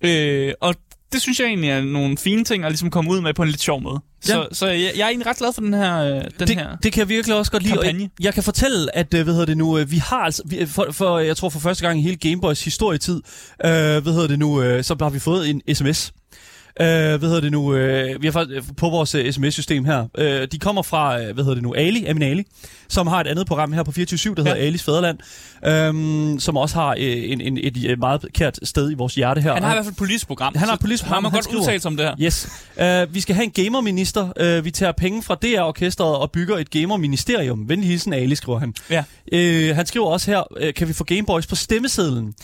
[0.00, 0.74] Øh, og
[1.12, 3.48] det synes jeg egentlig er nogle fine ting at ligesom komme ud med på en
[3.48, 4.00] lidt sjov måde.
[4.28, 4.32] Ja.
[4.32, 6.76] Så, så jeg, jeg er egentlig ret glad for den her, øh, den det, her
[6.76, 7.74] det kan jeg virkelig også godt lide.
[7.74, 8.02] kampagne.
[8.02, 10.66] Jeg, jeg kan fortælle, at øh, hvad hedder det nu, øh, vi har altså, vi,
[10.66, 13.16] for, for, jeg tror for første gang i hele Gameboys historietid,
[13.64, 16.12] øh, hvad hedder det nu, øh, så har vi fået en sms.
[16.80, 20.06] Øh, hvad hedder det nu, øh, vi har faktisk på vores øh, sms-system her.
[20.18, 22.44] Øh, de kommer fra, øh, hvad hedder det nu, Ali, Amin Ali,
[22.88, 24.62] som har et andet program her på 24 der hedder Ja.
[24.64, 25.18] Alis Fæderland,
[25.66, 29.40] øh, som også har øh, en, en, et, et meget kært sted i vores hjerte
[29.40, 29.54] her.
[29.54, 30.54] Han har i hvert fald et politisk program.
[30.56, 31.60] Han har et politisk program, Har man godt skriver.
[31.62, 32.14] udtalt om det her.
[32.20, 33.06] Yes.
[33.08, 34.56] Uh, vi skal have en gamerminister.
[34.58, 37.68] Uh, vi tager penge fra DR-orkestret og bygger et gamerministerium.
[37.68, 38.74] Venlig hilsen, Ali, skriver han.
[38.90, 39.04] Ja.
[39.70, 42.34] Uh, han skriver også her, uh, kan vi få Gameboys på stemmesedlen?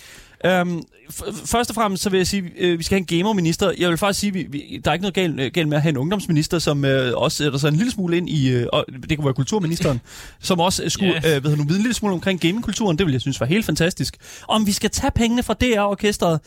[0.44, 3.72] F- først og fremmest så vil jeg sige, uh, vi skal have en gamerminister.
[3.78, 5.82] Jeg vil faktisk sige, vi, vi, der er ikke noget galt, øh, galt med at
[5.82, 8.84] have en ungdomsminister, som uh, også sætter sig en lille smule ind i, uh, og
[9.08, 10.00] det kunne være kulturministeren,
[10.40, 11.36] som også øh, skulle Ja.
[11.38, 12.98] uh, ved nu, vide en lille smule omkring gamingkulturen.
[12.98, 14.16] Det vil jeg synes var helt fantastisk.
[14.48, 16.40] Om vi skal tage pengene fra DR-orkestret,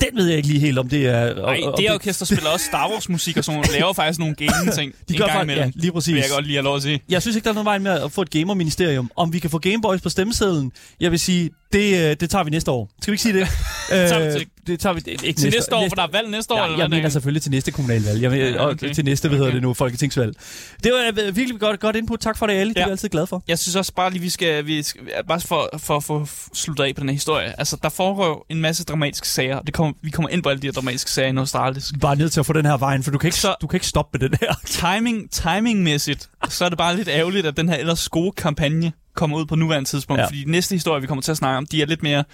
[0.00, 1.34] den ved jeg ikke lige helt, om det er...
[1.34, 3.72] Nej, det orkester spiller også Star Wars musik og sådan noget.
[3.72, 5.72] laver faktisk nogle gaming-ting De en gør gang faktisk, imellem.
[5.76, 6.14] ja, lige præcis.
[6.14, 7.00] Vil jeg godt lige have lov at sige.
[7.08, 9.10] Jeg synes ikke, der er noget vej med at få et gamerministerium.
[9.16, 12.50] Om vi kan få Gameboys på stemmesedlen, jeg vil sige, det, øh, det tager vi
[12.50, 12.90] næste år.
[13.02, 13.48] Skal vi ikke sige det?
[13.88, 16.30] tager vi Øh, til- det tager vi ikke Til næste år, for der er valg
[16.30, 18.22] næste år, Ja, eller jeg mener selvfølgelig til næste kommunalvalg.
[18.22, 18.94] Jeg mener, Ja, og okay.
[18.94, 19.54] til næste, hvad hedder Okay.
[19.54, 20.34] det nu, folketingsvalg.
[20.84, 22.20] Det var øh, virkelig godt, godt input.
[22.20, 22.68] Tak for det, Ali.
[22.70, 22.84] Det er Ja.
[22.86, 23.42] jeg altid glad for.
[23.48, 26.94] Jeg synes også bare lige, vi skal, vi skal bare for, for, for, sluttet af
[26.94, 27.54] på den her historie.
[27.58, 29.60] Altså, der foregår en masse dramatiske sager.
[29.60, 31.94] Det kommer, vi kommer ind på alle de her dramatiske sager i Australisk.
[32.00, 33.76] Bare nødt til at få den her vejen, for du kan ikke, Så- du kan
[33.76, 34.54] ikke stoppe med den her.
[34.66, 39.36] Timing, timingmæssigt, så er det bare lidt ærgerligt, at den her ellers gode kampagne kommer
[39.38, 40.18] ud på nuværende tidspunkt.
[40.18, 40.22] Ja.
[40.22, 40.28] Ja.
[40.28, 42.24] Fordi de næste historie, vi kommer til at snakke om, de er lidt mere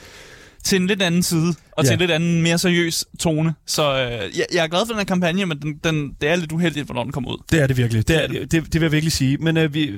[0.65, 1.89] til en lidt anden side, og Ja.
[1.89, 3.55] til en lidt anden, mere seriøs tone.
[3.67, 6.37] Så øh, jeg, jeg er glad for den her kampagne, men den, den, det er
[6.37, 7.37] lidt uheldigt, hvornår den kommer ud.
[7.51, 8.09] Det er det virkelig.
[8.09, 9.37] Det, er, Det det, vil jeg virkelig sige.
[9.37, 9.93] Men øh, vi,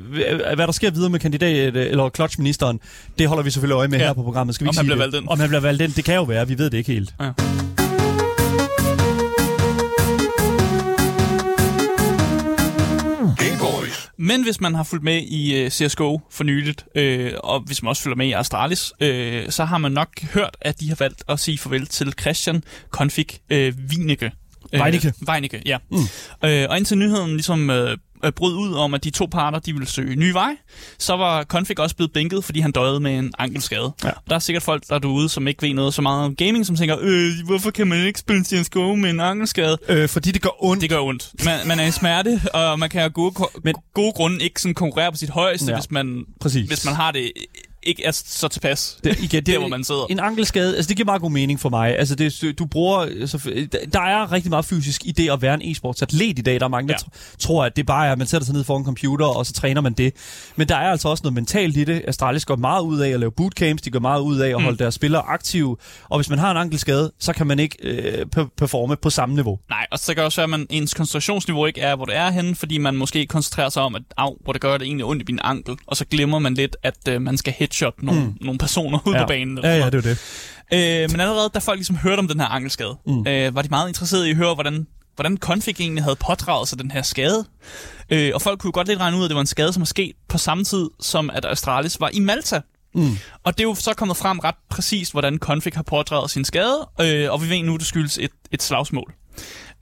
[0.54, 2.80] hvad der sker videre med kandidat øh, eller clutchministeren,
[3.18, 4.06] det holder vi selvfølgelig øje med Ja.
[4.06, 4.54] her på programmet.
[4.54, 5.24] Skal vi Om han bliver valgt ind.
[5.28, 6.48] Om han bliver valgt ind, det kan jo være.
[6.48, 7.14] Vi ved det ikke helt.
[7.20, 7.81] Ja.
[14.22, 17.88] Men hvis man har fulgt med i uh, CSGO for nyligt, øh, og hvis man
[17.88, 21.24] også følger med i Astralis, øh, så har man nok hørt, at de har valgt
[21.28, 24.32] at sige farvel til Christian Config øh, Wienicke.
[24.72, 25.12] Øh, Weinicke.
[25.28, 25.78] Weinicke, ja.
[25.90, 25.98] Mm.
[26.44, 29.72] Øh, og indtil nyheden ligesom øh, øh, brød ud om, at de to parter de
[29.72, 30.56] ville søge nye vej,
[30.98, 33.92] så var Config også blevet bænket, fordi han døjede med en ankelskade.
[34.04, 34.10] Ja.
[34.28, 36.66] Der er sikkert folk der er derude, som ikke ved noget så meget om gaming,
[36.66, 39.78] som tænker, øh, hvorfor kan man ikke spille CSGO med en ankelskade?
[39.88, 40.82] Øh, fordi det gør ondt.
[40.82, 41.30] Det gør ondt.
[41.44, 44.74] Man, man er i smerte, og man kan have gode, Men- gode grunde ikke sådan
[44.74, 45.76] konkurrere på sit højeste, ja.
[45.76, 46.68] hvis, man, Præcis.
[46.68, 47.32] hvis man har det
[47.82, 48.98] ikke er så tilpas.
[49.04, 50.06] Det, igen, det, der, hvor man sidder.
[50.10, 51.98] En ankelskade, altså det giver meget god mening for mig.
[51.98, 53.38] Altså det, du bruger, altså,
[53.92, 56.60] der er rigtig meget fysisk i det at være en e-sportsatlet i dag.
[56.60, 57.10] Der er mange, der ja.
[57.38, 59.52] tror, at det bare er, at man sætter sig ned foran en computer, og så
[59.52, 60.14] træner man det.
[60.56, 62.02] Men der er altså også noget mentalt i det.
[62.08, 64.64] Astralis går meget ud af at lave bootcamps, de går meget ud af at mm.
[64.64, 65.76] holde deres spillere aktive.
[66.08, 69.58] Og hvis man har en ankelskade, så kan man ikke øh, performe på samme niveau.
[69.70, 72.30] Nej, og så kan også være, at man, ens koncentrationsniveau ikke er, hvor det er
[72.30, 75.22] henne, fordi man måske koncentrerer sig om, at af, hvor det gør det egentlig ondt
[75.22, 78.34] i min ankel, og så glemmer man lidt, at øh, man skal headshot nogle, mm.
[78.40, 79.22] nogle personer ud ja.
[79.22, 79.58] på banen.
[79.62, 80.18] Ja, ja, det er det.
[80.72, 83.26] Øh, men allerede, da folk ligesom hørte om den her ankelskade, mm.
[83.26, 86.78] øh, var de meget interesserede i at høre, hvordan, hvordan Config egentlig havde pådraget sig
[86.78, 87.44] den her skade.
[88.10, 89.86] Øh, og folk kunne godt lidt regne ud, at det var en skade, som var
[89.86, 92.60] sket på samme tid, som at Astralis var i Malta.
[92.94, 93.16] Mm.
[93.44, 96.88] Og det er jo så kommet frem ret præcist, hvordan Config har pådraget sin skade,
[97.00, 99.14] øh, og vi ved nu, at det skyldes et, et slagsmål.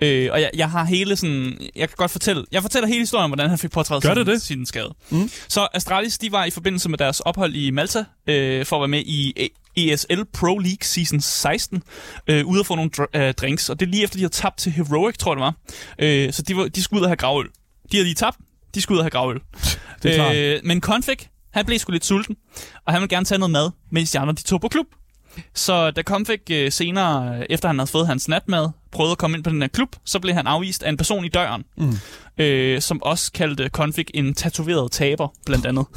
[0.02, 1.58] Øh, og jeg, jeg har hele sådan...
[1.76, 2.44] Jeg kan godt fortælle...
[2.52, 4.42] Jeg fortæller hele historien, hvordan han fik påtrædet sin, det?
[4.42, 4.94] sin skade.
[5.10, 5.30] Mm.
[5.48, 8.88] Så Astralis, de var i forbindelse med deres ophold i Malta, øh, for at være
[8.88, 11.82] med i ESL Pro League Season 16,
[12.26, 13.68] øh, ude at få nogle dr- øh, drinks.
[13.68, 15.54] Og det er lige efter, de har tabt til Heroic, tror jeg det var.
[15.98, 17.46] Øh, så de, var, de skulle ud og have gravøl.
[17.92, 18.38] De havde lige tabt,
[18.74, 19.40] de skulle ud og have gravøl.
[20.02, 21.16] det er øh, men Config,
[21.50, 22.36] han blev sgu lidt sulten,
[22.86, 24.86] og han ville gerne tage noget mad, mens de andre de tog på klub.
[25.54, 29.44] Så da Config øh, senere, efter han havde fået hans natmad, prøvede at komme ind
[29.44, 31.98] på den her klub, så blev han afvist af en person i døren, mm.
[32.38, 35.86] øh, som også kaldte Config en tatoveret taber, blandt andet.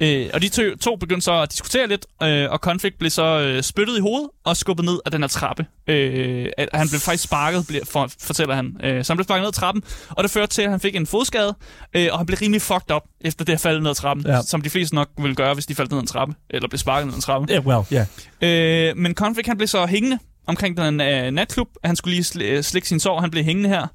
[0.00, 3.40] Øh, og de to, to begyndte så at diskutere lidt, øh, og Config blev så
[3.40, 5.66] øh, spyttet i hovedet og skubbet ned af den her trappe.
[5.86, 8.76] Øh, han blev faktisk sparket, bliver, for, fortæller han.
[8.84, 10.96] Øh, så han blev sparket ned ad trappen, og det førte til, at han fik
[10.96, 11.54] en fodskade,
[11.94, 14.42] øh, og han blev rimelig fucked up efter det at falde ned ad trappen, ja.
[14.42, 16.78] som de fleste nok ville gøre, hvis de faldt ned ad en trappe, eller blev
[16.78, 17.52] sparket ned ad en trappe.
[17.52, 18.06] Yeah, well,
[18.42, 18.90] yeah.
[18.90, 21.68] øh, men Config han blev så hængende omkring den uh, natklub.
[21.84, 23.86] Han skulle lige sl- slikke sin sår, han blev hængende her.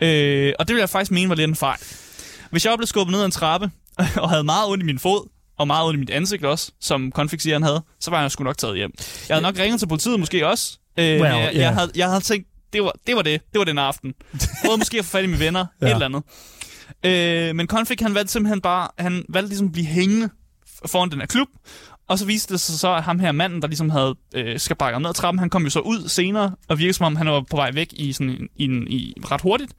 [0.00, 1.78] Øh, og det vil jeg faktisk mene var lidt en fejl.
[2.50, 3.70] Hvis jeg blev skubbet ned ad en trappe,
[4.22, 7.12] og havde meget ondt i min fod, og meget ondt i mit ansigt også, som
[7.14, 8.90] Config siger, han havde, så var jeg sgu nok taget hjem.
[9.28, 10.78] Jeg havde nok ringet til politiet måske også.
[10.98, 11.56] Øh, well, jeg, yeah.
[11.56, 13.40] jeg, havde, jeg havde tænkt, det var, det var det.
[13.52, 14.12] Det var den aften.
[14.64, 15.66] Prøvede måske at få fat i mine venner.
[15.80, 15.86] ja.
[15.86, 16.22] Et eller andet.
[17.04, 20.28] Øh, men Config, han valgte simpelthen bare, han valgte ligesom at blive hængende
[20.86, 21.48] foran den her klub,
[22.08, 24.76] og så viste det sig så, at ham her manden, der ligesom havde øh, skal
[24.76, 27.26] bakke ned ad trappen, han kom jo så ud senere, og virkede som om, han
[27.26, 29.72] var på vej væk i, sådan, i, i, i ret hurtigt.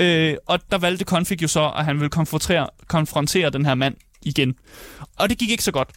[0.00, 3.94] Øh, og der valgte Config jo så, at han ville konfrontere, konfrontere den her mand
[4.22, 4.54] igen.
[5.18, 5.88] Og det gik ikke så godt.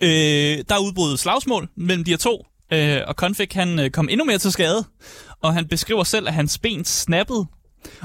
[0.00, 4.24] Øh, der udbrød slagsmål mellem de her to, øh, og Config han øh, kom endnu
[4.24, 4.84] mere til skade,
[5.42, 7.46] og han beskriver selv, at hans ben snappede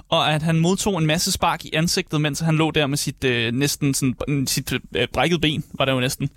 [0.10, 3.24] og at han modtog en masse spark i ansigtet, mens han lå der med sit
[3.24, 6.30] øh, næsten sådan, sit øh, brækket ben, var det jo næsten,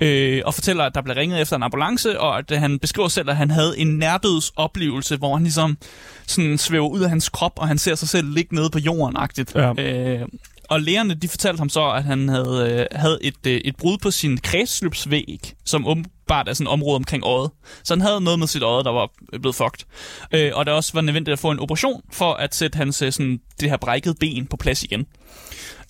[0.00, 3.30] øh, og fortæller, at der blev ringet efter en ambulance, og at han beskriver selv,
[3.30, 5.78] at han havde en nærdøds oplevelse, hvor han ligesom
[6.26, 9.54] sådan svæver ud af hans krop, og han ser sig selv ligge nede på jorden-agtigt.
[9.54, 9.72] Ja.
[9.78, 10.28] Øh,
[10.72, 13.98] og lægerne de fortalte ham så, at han havde, øh, havde et, øh, et brud
[13.98, 17.50] på sin kredsløbsvæg, som åbenbart er sådan et område omkring øjet.
[17.84, 19.86] Så han havde noget med sit øje, der var øh, blevet fucked.
[20.32, 23.12] Øh, og det også var nødvendigt at få en operation for at sætte hans øh,
[23.12, 25.06] sådan, det her brækkede ben på plads igen.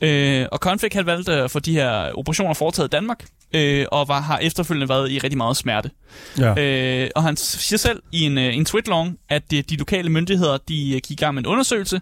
[0.00, 4.08] Øh, og Config havde valgt at få de her operationer foretaget i Danmark, øh, og
[4.08, 5.90] var, har efterfølgende været i rigtig meget smerte.
[6.38, 6.62] Ja.
[7.04, 10.58] Øh, og han siger selv i en, øh, en tweetlong, at de, de lokale myndigheder
[10.68, 12.00] de øh, gik i gang med en undersøgelse,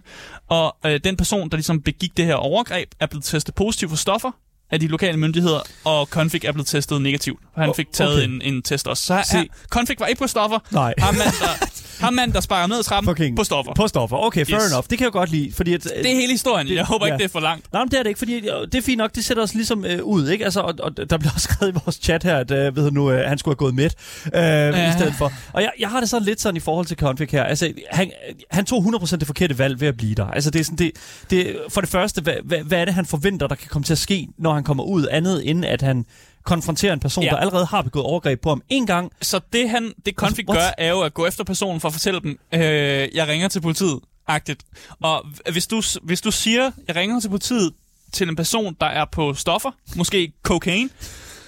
[0.49, 3.95] og øh, den person, der ligesom begik det her overgreb, er blevet testet positiv for
[3.95, 4.31] stoffer,
[4.71, 7.39] af de lokale myndigheder, og Config er blevet testet negativt.
[7.57, 8.27] Han fik taget okay.
[8.27, 9.03] en, en test også.
[9.05, 10.59] Så her, Config var ikke på stoffer.
[10.71, 10.93] Nej.
[10.97, 11.67] Ham mand, der,
[12.05, 13.37] ham mand, der sparker ned ad trappen Fucking.
[13.37, 13.73] på stoffer.
[13.73, 14.17] På stoffer.
[14.17, 14.71] Okay, fair yes.
[14.71, 14.85] enough.
[14.89, 15.53] Det kan jeg godt lide.
[15.53, 16.67] Fordi at, det er hele historien.
[16.67, 17.13] Det, jeg håber ja.
[17.13, 17.73] ikke, det er for langt.
[17.73, 19.15] Nej, men det er det ikke, fordi det er fint nok.
[19.15, 20.45] Det sætter os ligesom øh, ud, ikke?
[20.45, 23.11] Altså, og, og, der bliver også skrevet i vores chat her, at øh, ved nu,
[23.11, 24.89] øh, han skulle have gået midt øh, ja.
[24.89, 25.33] i stedet for.
[25.53, 27.43] Og jeg, jeg har det så lidt sådan i forhold til Config her.
[27.43, 28.11] Altså, han,
[28.51, 30.25] han tog 100% det forkerte valg ved at blive der.
[30.25, 30.91] Altså, det er sådan, det,
[31.29, 33.93] det, for det første, hvad, hvad, hvad er det, han forventer, der kan komme til
[33.93, 36.05] at ske, når han kommer ud, andet end at han
[36.43, 37.29] konfrontere en person, ja.
[37.29, 39.11] der allerede har begået overgreb på ham en gang.
[39.21, 42.19] Så det, han, det Config gør, er jo at gå efter personen for at fortælle
[42.19, 42.61] dem, øh,
[43.13, 44.63] jeg ringer til politiet, agtigt.
[44.99, 47.73] Og hvis du, hvis du siger, jeg ringer til politiet
[48.11, 50.89] til en person, der er på stoffer, måske cocaine,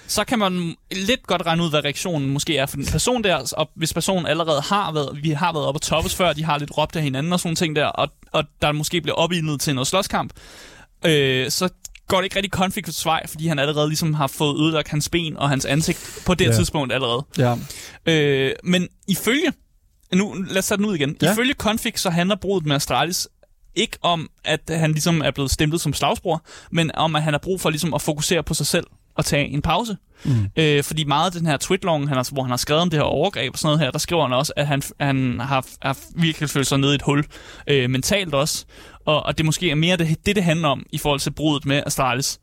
[0.07, 3.53] så kan man lidt godt regne ud, hvad reaktionen måske er for den person der,
[3.57, 6.57] og hvis personen allerede har været, vi har været oppe og toppes før, de har
[6.57, 9.75] lidt råbt af hinanden og sådan ting der, og, og der måske bliver opildnet til
[9.75, 10.33] noget slåskamp,
[11.05, 11.69] øh, så
[12.07, 15.37] går det ikke rigtig konflikt vej, fordi han allerede ligesom har fået ødelagt hans ben
[15.37, 16.51] og hans ansigt på det ja.
[16.51, 17.25] tidspunkt allerede.
[17.37, 17.55] Ja.
[18.05, 19.53] Øh, men ifølge,
[20.13, 21.31] nu lad os tage den ud igen, ja.
[21.31, 23.27] ifølge konflikt så handler brudet med Astralis
[23.75, 27.39] ikke om, at han ligesom er blevet stemplet som slagsbror, men om, at han har
[27.39, 29.97] brug for ligesom at fokusere på sig selv og tage en pause.
[30.25, 30.47] Mm.
[30.55, 32.99] Øh, fordi meget af den her tweetlong, han har, hvor han har skrevet om det
[32.99, 35.97] her overgreb og sådan noget her, der skriver han også, at han, han har, har
[36.15, 37.25] virkelig følt sig nede i et hul
[37.67, 38.65] øh, mentalt også.
[39.05, 41.65] Og, og det måske er mere det, det, det handler om i forhold til brudet
[41.65, 42.39] med Astralis.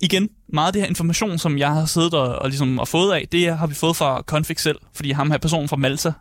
[0.00, 3.12] igen, meget af det her information, som jeg har siddet og, og, ligesom, og fået
[3.12, 6.12] af, det har vi fået fra Config selv, fordi ham her personen fra Malta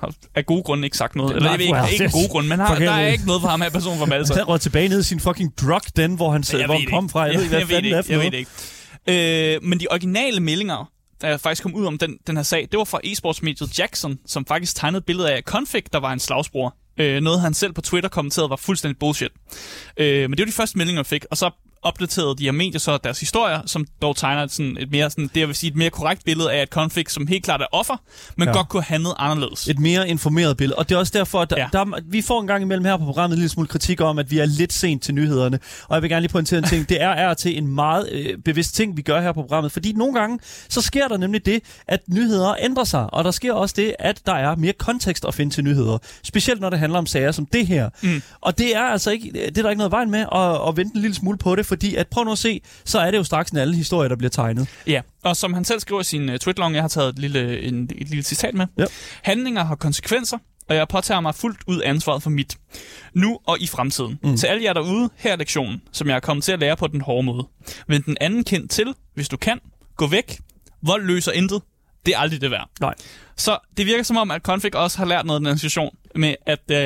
[0.00, 1.36] har af gode grunde ikke sagt noget.
[1.36, 3.48] Eller jeg ved ikke, ikke af gode grunde, men har, der er ikke noget for
[3.48, 4.34] ham her personen fra Malta.
[4.34, 6.80] Han rød tilbage ned i sin fucking drug den, hvor han, Jeg hvor ved han
[6.80, 7.20] det kom fra.
[7.20, 8.12] Jeg, ved jeg ved fanden det det er ikke.
[8.12, 8.50] Jeg ved det ikke.
[9.08, 10.90] Øh, men de originale meldinger,
[11.20, 14.46] der faktisk kom ud om den, den her sag, det var fra e-sportsmediet Jackson, som
[14.46, 16.76] faktisk tegnede et billede af Config, der var en slagsbror.
[16.98, 19.32] Øh, noget han selv på Twitter kommenterede var fuldstændig bullshit.
[19.96, 21.50] Øh, men det var de første meldinger, jeg fik, og så
[21.84, 25.40] opdaterede de her medier så deres historier, som dog tegner sådan et mere, sådan, det
[25.40, 27.96] jeg vil sige, et mere korrekt billede af et Config, som helt klart er offer,
[28.36, 28.54] men Ja.
[28.54, 29.68] godt kunne have handlet anderledes.
[29.68, 30.78] Et mere informeret billede.
[30.78, 31.56] Og det er også derfor, at der.
[31.58, 31.68] Ja.
[31.72, 34.30] der, vi får en gang imellem her på programmet en lille smule kritik om, at
[34.30, 35.58] vi er lidt sent til nyhederne.
[35.88, 36.88] Og jeg vil gerne lige pointere en ting.
[36.88, 39.72] Det er er til en meget øh, bevidst ting, vi gør her på programmet.
[39.72, 43.14] Fordi nogle gange, så sker der nemlig det, at nyheder ændrer sig.
[43.14, 45.98] Og der sker også det, at der er mere kontekst at finde til nyheder.
[46.22, 47.90] Specielt når det handler om sager som det her.
[48.02, 48.22] Mm.
[48.40, 50.96] Og det er altså ikke, det er der ikke noget vejen med at, at vente
[50.96, 51.66] en lille smule på det.
[51.74, 54.16] Fordi at prøv nu at se, så er det jo straks en alle historier, der
[54.16, 54.68] bliver tegnet.
[54.86, 57.62] Ja, og som han selv skriver i sin uh, tweetlong, jeg har taget et lille,
[57.62, 58.66] en, et lille citat med.
[58.78, 58.84] Ja.
[59.22, 62.56] Handlinger har konsekvenser, og jeg påtager mig fuldt ud ansvaret for mit.
[63.14, 64.18] Nu og i fremtiden.
[64.22, 64.36] Mm.
[64.36, 66.86] Til alle jer derude, her er lektionen, som jeg er kommet til at lære på
[66.86, 67.46] den hårde måde.
[67.88, 69.60] Vend den anden kendt til, hvis du kan.
[69.96, 70.38] Gå væk.
[70.82, 71.62] Vold løser intet.
[72.06, 72.68] Det er aldrig det værd.
[72.80, 72.94] Nej.
[73.36, 76.34] Så det virker som om, at Config også har lært noget af den situation med
[76.46, 76.76] at uh,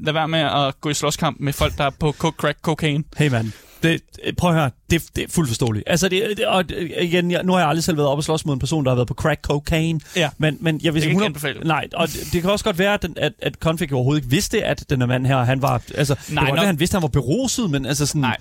[0.00, 3.04] lade være med at gå i slåskamp med folk, der er på crack, cocaine.
[3.16, 3.52] Hey mand,
[3.88, 4.00] det,
[4.36, 5.84] prøv at høre, det, det er fuldt forståeligt.
[5.86, 6.64] Altså, det, det, og
[7.00, 8.90] igen, jeg, nu har jeg aldrig selv været oppe og slås mod en person, der
[8.90, 10.00] har været på crack cocaine.
[10.16, 10.30] Ja.
[10.38, 11.68] Men, men jeg vil Det sige ikke 100 anbefale.
[11.68, 14.30] Nej, og det, det kan også godt være, at, den, at, at Config overhovedet ikke
[14.30, 15.82] vidste, at den her mand her, han var...
[15.94, 18.06] Altså, det Nej, kan godt nok- være, han vidste, at han var beruset, men altså
[18.06, 18.20] sådan...
[18.20, 18.36] Nej.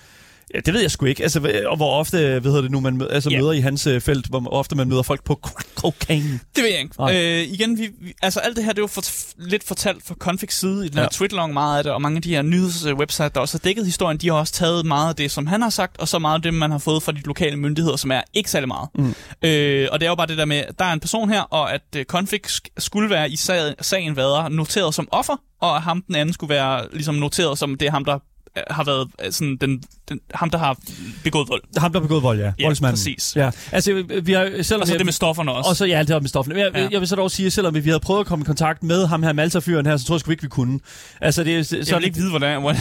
[0.55, 1.23] Ja, det ved jeg sgu ikke.
[1.23, 3.39] Altså, og hvor ofte, hvad hedder det nu, man mø- altså, Ja.
[3.39, 5.39] møder i hans øh, felt, hvor ofte man møder folk på
[5.75, 6.39] cocaine.
[6.55, 6.95] Det ved jeg ikke.
[6.99, 7.15] Nej.
[7.23, 9.03] Øh, igen, vi, vi, altså alt det her, det er jo for,
[9.37, 11.07] lidt fortalt fra Configs side i den her Ja.
[11.11, 14.17] Twitterlong meget af det, og mange af de her nyhedswebsites, der også har dækket historien,
[14.17, 16.41] de har også taget meget af det, som han har sagt, og så meget af
[16.41, 18.89] det, man har fået fra de lokale myndigheder, som er ikke særlig meget.
[18.95, 19.15] Mm.
[19.43, 21.73] Øh, og det er jo bare det der med, der er en person her, og
[21.73, 25.81] at øh, Config sk- skulle være i sag, sagen været noteret som offer, og at
[25.81, 28.19] ham den anden skulle være ligesom noteret som det er ham, der
[28.69, 30.77] har været øh, sådan den, den, ham, der har
[31.23, 31.61] begået vold.
[31.77, 32.51] Ham, der har begået vold, ja.
[32.59, 32.93] Ja, Voldsmanden.
[32.97, 33.33] præcis.
[33.35, 33.51] Ja.
[33.71, 35.69] Altså, vi har, selvom Og så jeg- det med stofferne også.
[35.69, 36.59] Og så ja, alt det med stoffene.
[36.59, 36.81] Jeg, ja.
[36.81, 36.87] Ja.
[36.91, 39.07] jeg vil så dog sige, at selvom vi havde prøvet at komme i kontakt med
[39.07, 40.79] ham her Malta-fyren her, så tror jeg sgu ikke, vi kunne.
[41.21, 42.71] Altså, det er så, jeg vil ikke vide, hvordan, hvor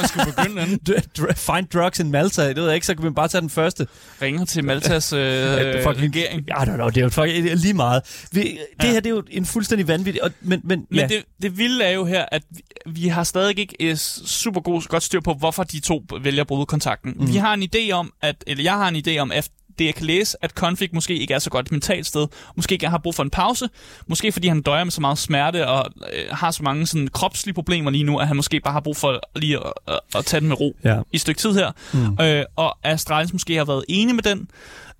[0.00, 1.34] man skulle begynde.
[1.52, 3.86] Find drugs in Malta, det ved jeg ikke, så kan vi bare tage den første.
[4.22, 6.40] ringer til Maltas øh, Øh, fucking- regering.
[6.48, 8.02] I don't know, det er jo fucking, lige meget.
[8.32, 8.86] Vi, det Ja.
[8.90, 10.24] her, det er jo en fuldstændig vanvittig...
[10.24, 11.06] Og, men, men, Men ja.
[11.06, 14.88] det, det vilde er jo her, at vi, vi har stadig ikke øh, super god,
[14.88, 17.14] godt styr på, hvorfor de to vælger at bryde kontakten.
[17.16, 17.28] Mm.
[17.32, 19.94] Vi har en idé om, at, eller jeg har en idé om, at det jeg
[19.94, 22.26] kan læse, at Config måske ikke er så godt et mentalt sted.
[22.56, 23.68] Måske ikke har brug for en pause.
[24.06, 27.54] Måske fordi han døjer med så meget smerte og øh, har så mange sådan, kropslige
[27.54, 30.40] problemer lige nu, at han måske bare har brug for lige at, at, at tage
[30.40, 30.96] den med ro Ja.
[30.98, 31.70] i et stykke tid her.
[31.92, 32.24] Mm.
[32.24, 34.48] Øh, og Astralis måske har været enig med den,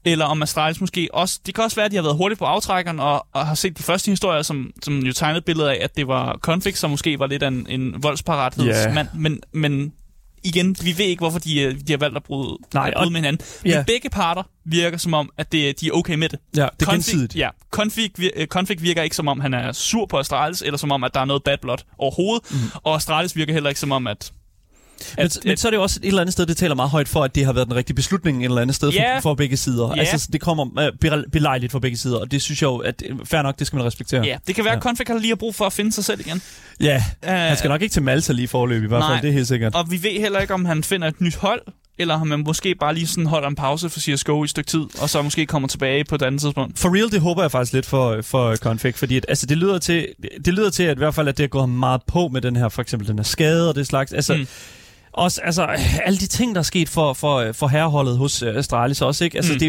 [0.04, 1.40] eller om Astralis måske også...
[1.46, 3.78] Det kan også være, at de har været hurtigt på aftrækkeren og, og har set
[3.78, 6.90] de første historier, som, som jo tegnede et billede af, at det var Config, som
[6.90, 9.08] måske var lidt en, en voldsparathedsmand.
[9.14, 9.92] Men, men
[10.44, 13.00] igen, vi ved ikke, hvorfor de, øh, de har valgt at bryde, Nej, at og-
[13.02, 13.46] bryde med hinanden.
[13.64, 13.76] Ja.
[13.76, 16.38] Men begge parter virker som om, at det, de er okay med det.
[16.56, 17.36] Ja, det er gensidigt.
[17.36, 20.78] Ja, Config, vir- øh, Config virker ikke som om, han er sur på Astralis, eller
[20.78, 22.50] som om, at der er noget bad blood overhovedet.
[22.50, 22.56] Mm.
[22.82, 24.32] Og Astralis virker heller ikke som om, at...
[25.16, 26.90] Men, at, men så er det jo også et eller andet sted, det taler meget
[26.90, 29.16] højt for, at det har været den rigtige beslutning et eller andet sted Ja.
[29.16, 29.92] for, for begge sider.
[29.96, 30.00] Ja.
[30.00, 33.16] Altså, det kommer uh, belejligt for begge sider, og det synes jeg jo, at øh,
[33.24, 34.22] fair nok, det skal man respektere.
[34.24, 34.76] Ja, det kan være, Ja.
[34.76, 36.42] at Config har lige brug for at finde sig selv igen.
[36.80, 36.96] ja.
[37.22, 39.48] Uh, Han skal nok ikke til Malta lige forløb i hvert fald, det er helt
[39.48, 39.74] sikkert.
[39.74, 41.60] Og vi ved heller ikke, om han finder et nyt hold,
[41.98, 44.68] eller om han måske bare lige sådan holder en pause for CSGO i et stykke
[44.70, 46.78] tid, og så måske kommer tilbage på et andet tidspunkt.
[46.78, 49.78] For real, det håber jeg faktisk lidt for, for Config, fordi at, altså, det, lyder
[49.78, 50.06] til,
[50.44, 52.56] det lyder til, at i hvert fald, at det har gået meget på med den
[52.56, 54.12] her, for eksempel den her skade og det slags.
[54.12, 54.46] Altså, mm.
[55.12, 55.22] Mm.
[55.22, 55.62] Også, altså,
[56.04, 59.36] alle de ting, der er sket for, for, for herreholdet hos uh, Astralis også, ikke?
[59.36, 59.54] Altså, mm.
[59.54, 59.58] Mm.
[59.58, 59.66] det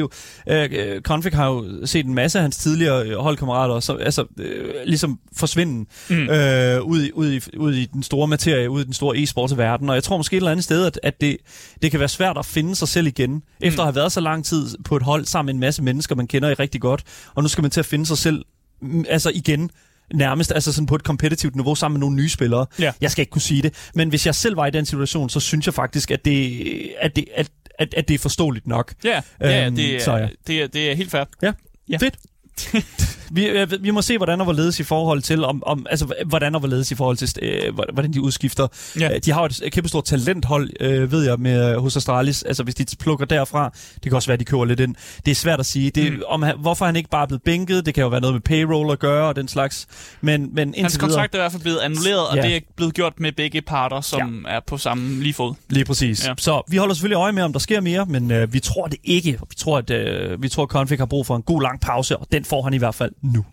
[0.47, 0.95] er jo...
[0.95, 4.73] Uh, Config har jo set en masse af hans tidligere øh, holdkammerater, så, altså, øh,
[4.85, 6.15] ligesom forsvinde Mm.
[6.29, 9.89] øh, ud, i, ud, i, ud i den store materie, ud i den store e-sportsverden.
[9.89, 11.37] Og jeg tror måske et eller andet sted, at, at det,
[11.81, 14.45] det kan være svært at finde sig selv igen, efter at have været så lang
[14.45, 17.03] tid på et hold sammen med en masse mennesker, man kender i rigtig godt.
[17.35, 18.45] Og nu skal man til at finde sig selv
[18.81, 19.69] mm, altså igen
[20.13, 22.65] nærmest altså sådan på et kompetitivt niveau sammen med nogle nye spillere.
[22.79, 22.91] Ja.
[23.01, 25.39] Jeg skal ikke kunne sige det, men hvis jeg selv var i den situation, så
[25.39, 26.61] synes jeg faktisk, at det,
[27.01, 27.49] at det, at,
[27.79, 28.93] at, at det er forståeligt nok.
[29.03, 30.27] Ja, ja Øhm, det, så er, ja.
[30.47, 31.23] det, er, det er helt fair.
[31.41, 31.51] Ja,
[31.89, 31.97] Ja.
[31.97, 32.15] fedt.
[33.31, 36.55] Vi, øh, vi må se, hvordan og hvorledes i forhold til, om, om, altså, hvordan
[36.55, 38.67] og hvorledes i forhold til, øh, hvordan de udskifter.
[38.99, 39.13] Ja.
[39.13, 42.43] Øh, De har et kæmpe stort talenthold, øh, ved jeg, med, hos Astralis.
[42.43, 44.95] Altså, hvis de plukker derfra, det kan også være, at de køber lidt ind.
[45.25, 45.89] Det er svært at sige.
[45.91, 46.21] Det, mm.
[46.27, 48.41] om han, hvorfor han ikke bare er blevet bænket, det kan jo være noget med
[48.41, 49.87] payroll at gøre og den slags.
[50.21, 52.41] Men, men Hans kontrakt er i hvert fald blevet annulleret, og Ja.
[52.41, 55.53] det er blevet gjort med begge parter, som er på samme lige fod.
[55.69, 56.23] lige præcis.
[56.25, 56.29] Ja.
[56.29, 56.33] Ja.
[56.37, 58.99] Så vi holder selvfølgelig øje med, om der sker mere, men øh, vi tror det
[59.03, 59.31] ikke.
[59.31, 62.17] Vi tror, at, øh, vi tror, at Config har brug for en god lang pause,
[62.17, 63.45] og den får han i hvert fald nu.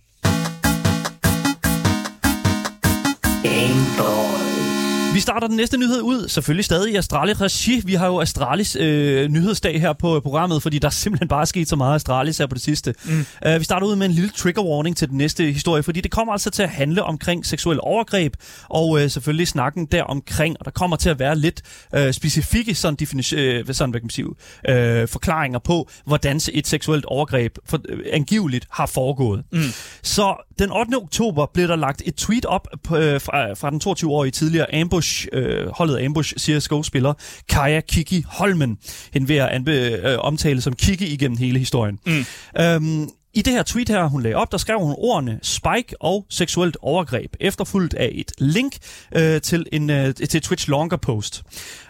[5.14, 7.82] Vi starter den næste nyhed ud, selvfølgelig stadig i Astralis regi.
[7.84, 11.68] Vi har jo Astralis øh, nyhedsdag her på programmet, fordi der er simpelthen bare sket
[11.68, 12.94] så meget Astralis her på det sidste.
[13.04, 13.26] Mm.
[13.46, 16.10] Uh, vi starter ud med en lille trigger warning til den næste historie, fordi det
[16.10, 18.34] kommer altså til at handle omkring seksuel overgreb,
[18.68, 21.62] og øh, selvfølgelig snakken der omkring, og der kommer til at være lidt
[21.94, 24.26] øh, specifikke sådan, definition, øh, sådan, hvad kan man sige,
[24.68, 29.42] øh, forklaringer på, hvordan et seksuelt overgreb for, øh, angiveligt har foregået.
[29.52, 29.62] Mm.
[30.02, 30.94] Så den 8.
[30.96, 34.99] oktober blev der lagt et tweet op på, øh, fra, fra den 22-årige tidligere Ambush,
[35.32, 37.14] øh, holdet Ambush CSGO-spiller
[37.48, 38.78] Kaja Kiki Holmen.
[39.12, 41.98] Hende vil jeg anbe, øh, omtale som Kiki igennem hele historien.
[42.06, 42.24] Mm.
[42.60, 46.26] Øhm, i det her tweet her, hun lagde op, der skrev hun ordene spike og
[46.28, 48.76] seksuelt overgreb, efterfulgt af et link
[49.16, 51.42] øh, til en øh, til Twitch longer post.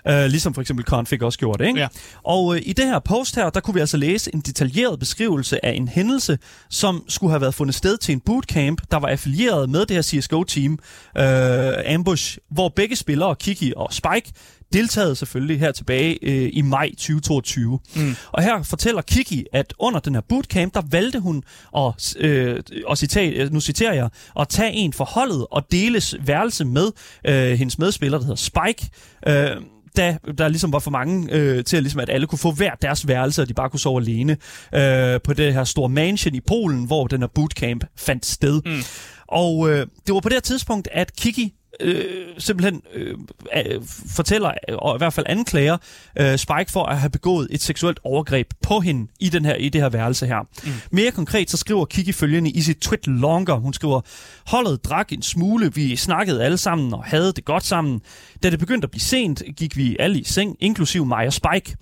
[0.09, 1.81] Øh, ligesom for eksempel Config også gjorde det, ikke?
[1.81, 1.89] Ja.
[2.25, 5.65] Og øh, i det her post her, der kunne vi altså læse en detaljeret beskrivelse
[5.65, 6.39] af en hændelse,
[6.71, 10.03] som skulle have været fundet sted til en bootcamp, der var affilieret med det her
[10.03, 10.79] CSGO-team,
[11.19, 14.33] øh, Ambush, hvor begge spillere, Kiki og Spike,
[14.73, 17.79] deltaget selvfølgelig her tilbage øh, i maj 2022.
[17.97, 18.17] Mm.
[18.33, 21.43] Og her fortæller Kiki, at under den her bootcamp, der valgte hun
[21.77, 24.09] at, øh, at citere, nu citerer jeg,
[24.41, 26.91] at tage en for holdet og deles værelse med
[27.27, 28.91] øh, hendes medspiller, der hedder Spike.
[29.27, 29.63] Øh,
[29.97, 32.75] da der ligesom var for mange øh, til, at, ligesom, at alle kunne få hver
[32.75, 34.37] deres værelse, og de bare kunne sove alene
[34.75, 38.63] øh, på det her store mansion i Polen, hvor den her bootcamp fandt sted.
[38.67, 38.83] Mm.
[39.29, 43.19] Og øh, det var på det her tidspunkt, at Kiki øh, simpelthen øh,
[43.57, 43.81] øh,
[44.17, 45.77] fortæller, og i hvert fald anklager
[46.19, 49.69] øh, Spike for at have begået et seksuelt overgreb på hende i, den her, i
[49.69, 50.41] det her værelse her.
[50.65, 50.71] Mm.
[50.91, 53.55] Mere konkret så skriver Kiki følgende i sit tweet longer.
[53.55, 54.01] Hun skriver,
[54.47, 58.01] holdet drak en smule, vi snakkede alle sammen og havde det godt sammen.
[58.43, 61.77] Da det begyndte at blive sent, gik vi alle i seng, inklusiv mig og Spike.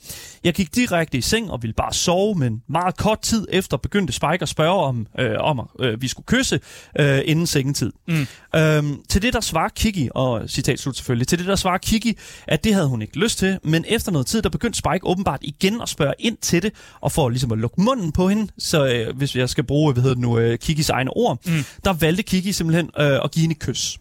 [0.44, 4.12] Jeg gik direkte i seng og ville bare sove, men meget kort tid efter begyndte
[4.12, 6.61] Spike at spørge om, øh, om at øh, vi skulle kysse
[6.98, 7.92] øh, inden sengetid.
[8.09, 8.27] Mm.
[8.57, 12.17] Øhm, til det der svarer Kiki, og citat slut selvfølgelig, til det der svarer Kiki,
[12.47, 15.41] at det havde hun ikke lyst til, men efter noget tid, der begyndte Spike åbenbart
[15.43, 18.87] igen at spørge ind til det, og for ligesom at lukke munden på hende, så
[18.87, 21.64] øh, hvis jeg skal bruge, hvad hedder det nu, øh, Kikis egne ord, mm.
[21.85, 23.99] der valgte Kiki simpelthen øh, at give hende et kys.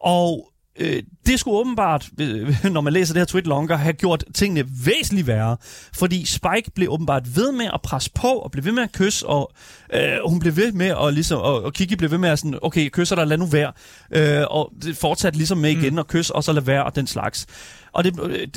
[0.00, 4.24] Og øh, det skulle åbenbart, øh, når man læser det her tweet longer, have gjort
[4.34, 5.56] tingene væsentligt værre.
[5.94, 9.26] Fordi Spike blev åbenbart ved med at presse på, og blev ved med at kysse,
[9.26, 9.52] og
[9.92, 12.58] øh, hun blev ved med at ligesom, og, og Kiki blev ved med at sådan,
[12.62, 13.72] okay, kysser dig, lad nu være.
[14.10, 15.98] Øh, og det fortsatte ligesom med igen mm.
[15.98, 17.46] at kysse, og så lad være, og den slags.
[17.92, 18.48] Og det, øh,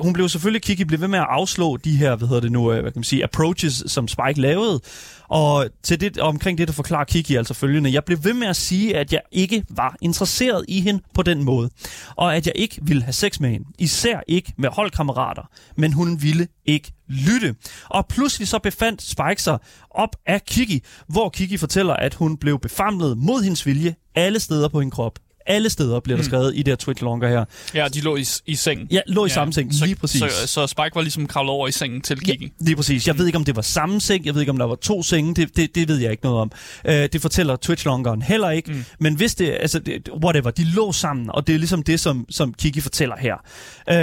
[0.00, 2.72] hun blev selvfølgelig, Kiki blev ved med at afslå de her, hvad hedder det nu,
[2.72, 4.80] øh, hvad kan man sige, approaches, som Spike lavede.
[5.28, 7.92] Og til det, omkring det, der forklarer Kiki altså følgende.
[7.92, 11.44] Jeg blev ved med at sige, at jeg ikke var interesseret i hende på den
[11.44, 11.70] måde.
[12.16, 13.66] Og at jeg ikke ville have sex med hende.
[13.78, 15.42] Især ikke med holdkammerater.
[15.76, 17.54] Men hun ville ikke lytte.
[17.88, 19.58] Og pludselig så befandt Spike sig
[19.90, 24.68] op af Kiki, hvor Kiki fortæller, at hun blev befamlet mod hendes vilje alle steder
[24.68, 25.18] på hendes krop.
[25.46, 26.58] Alle steder bliver der skrevet mm.
[26.58, 27.44] i det her tweet longer her.
[27.74, 28.88] Ja, de lå i, i sengen.
[28.90, 30.20] Ja, lå i ja, samme seng, så, lige præcis.
[30.20, 32.44] Så, så Spike var ligesom kravlet over i sengen til Kiki.
[32.44, 33.06] Ja, lige præcis.
[33.06, 34.26] Jeg ved ikke, om det var samme seng.
[34.26, 35.34] Jeg ved ikke, om der var to senge.
[35.34, 36.50] Det, det, det ved jeg ikke noget om.
[36.88, 38.72] Uh, det fortæller Twitch-longeren heller ikke.
[38.72, 38.84] Mm.
[38.98, 42.26] Men hvis det, altså, det, whatever, de lå sammen, og det er ligesom det, som,
[42.30, 43.36] som Kiki fortæller her.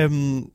[0.05, 0.45] Um,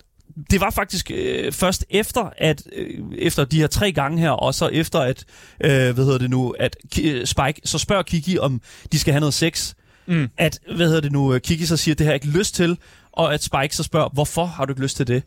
[0.51, 4.55] det var faktisk øh, først efter at øh, efter de her tre gange her og
[4.55, 5.25] så efter at
[5.61, 8.61] øh, hvad hedder det nu at Ki- Spike så spørger Kiki om
[8.92, 9.75] de skal have noget sex
[10.06, 10.28] mm.
[10.36, 12.78] at hvad hedder det nu Kiki så siger det har jeg ikke lyst til
[13.12, 15.22] og at Spike så spørger hvorfor har du ikke lyst til det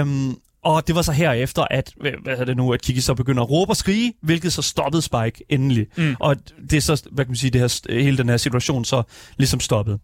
[0.00, 3.42] um, og det var så herefter, at, hvad hedder det nu, at Kiki så begynder
[3.42, 5.86] at råbe og skrige, hvilket så stoppede Spike endelig.
[5.96, 6.16] Mm.
[6.20, 6.36] Og
[6.70, 9.02] det er så, hvad kan man sige, det her, hele den her situation så
[9.36, 10.00] ligesom stoppet.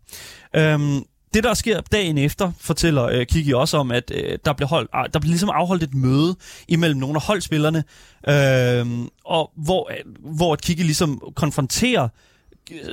[0.58, 4.68] Um, det, der sker dagen efter, fortæller øh, Kiki også om, at øh, der, blev
[4.68, 6.36] holdt, der blev ligesom afholdt et møde
[6.68, 7.84] imellem nogle af holdspillerne,
[8.28, 12.08] øh, og hvor, øh, hvor Kiki ligesom konfronterer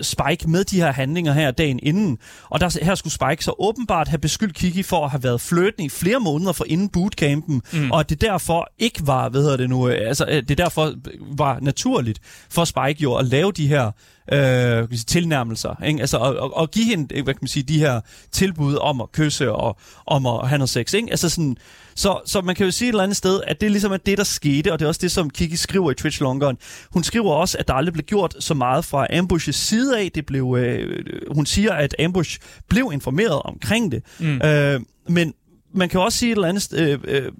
[0.01, 2.17] Spike med de her handlinger her dagen inden.
[2.49, 5.85] Og der, her skulle Spike så åbenbart have beskyldt Kiki for at have været flirtende
[5.85, 7.91] i flere måneder for inden bootcampen, mm.
[7.91, 10.93] og at det derfor ikke var, hvad hedder det nu, altså det derfor
[11.37, 13.91] var naturligt for Spike jo at lave de her
[14.31, 15.83] øh, kan sige, tilnærmelser.
[15.83, 15.99] Ikke?
[15.99, 19.51] Altså at, at give hende hvad kan man sige, de her tilbud om at kysse
[19.51, 20.93] og om at have noget sex.
[20.93, 21.07] Ikke?
[21.11, 21.57] Altså sådan,
[21.95, 24.17] så, så man kan jo sige et eller andet sted, at det ligesom er det,
[24.17, 26.57] der skete, og det er også det, som Kiki skriver i Twitch Longeren.
[26.91, 30.11] Hun skriver også, at der aldrig blev gjort så meget fra Ambush's side af.
[30.15, 34.03] Det blev, øh, hun siger, at Ambush blev informeret omkring det.
[34.19, 34.41] Mm.
[34.41, 35.33] Øh, men
[35.73, 37.31] man kan også sige et eller andet sted, øh, øh,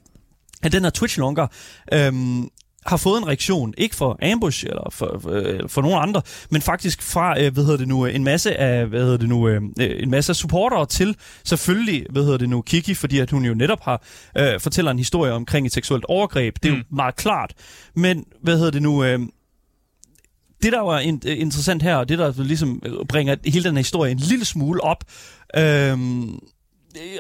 [0.64, 1.48] at den her Twitch Longer,
[1.94, 2.14] øh,
[2.88, 6.22] har fået en reaktion, ikke for Ambush eller for, for, øh, for nogen andre,
[6.52, 9.48] men faktisk fra, øh, hvad hedder det nu, en masse af, hvad hedder det nu,
[9.48, 13.54] øh, en masse supportere til selvfølgelig, hvad hedder det nu, Kiki, fordi at hun jo
[13.54, 14.04] netop har
[14.38, 16.56] øh, fortæller en historie omkring et seksuelt overgreb.
[16.64, 16.78] Det er mm.
[16.78, 17.54] jo meget klart.
[17.96, 19.20] Men, hvad hedder det nu, øh,
[20.64, 24.12] det der var in- interessant her, og det der ligesom bringer hele den her historie
[24.12, 25.04] en lille smule op,
[25.58, 25.98] øh,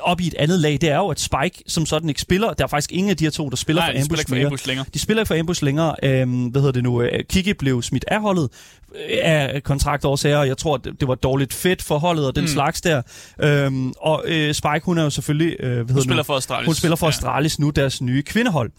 [0.01, 2.53] op i et andet lag, det er jo, at Spike som sådan ikke spiller.
[2.53, 4.47] Der er faktisk ingen af de her to, der spiller Nej, for Ambush, spiller for
[4.47, 4.85] Ambush længere.
[4.93, 5.95] De spiller ikke for Ambush længere.
[6.03, 7.01] Øhm, hvad hedder det nu?
[7.01, 8.49] Øh, Kiki blev smidt af holdet
[8.95, 10.43] øh, af kontraktårsager.
[10.43, 12.47] Jeg tror, det, var dårligt fedt for holdet og den mm.
[12.47, 13.01] slags der.
[13.39, 15.55] Øhm, og øh, Spike, hun er jo selvfølgelig...
[15.59, 16.23] Øh, hvad hun spiller nu?
[16.23, 16.65] for Astralis.
[16.65, 18.71] Hun spiller for Astralis nu, deres nye kvindehold.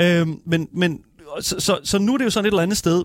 [0.00, 0.98] Øhm, men, men
[1.40, 3.04] så, så, så nu er det jo sådan et eller andet sted...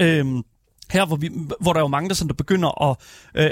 [0.00, 0.42] Øhm,
[0.90, 1.30] her, hvor, vi,
[1.60, 2.96] hvor der er jo mange, der, sådan, der begynder at
[3.34, 3.50] øh,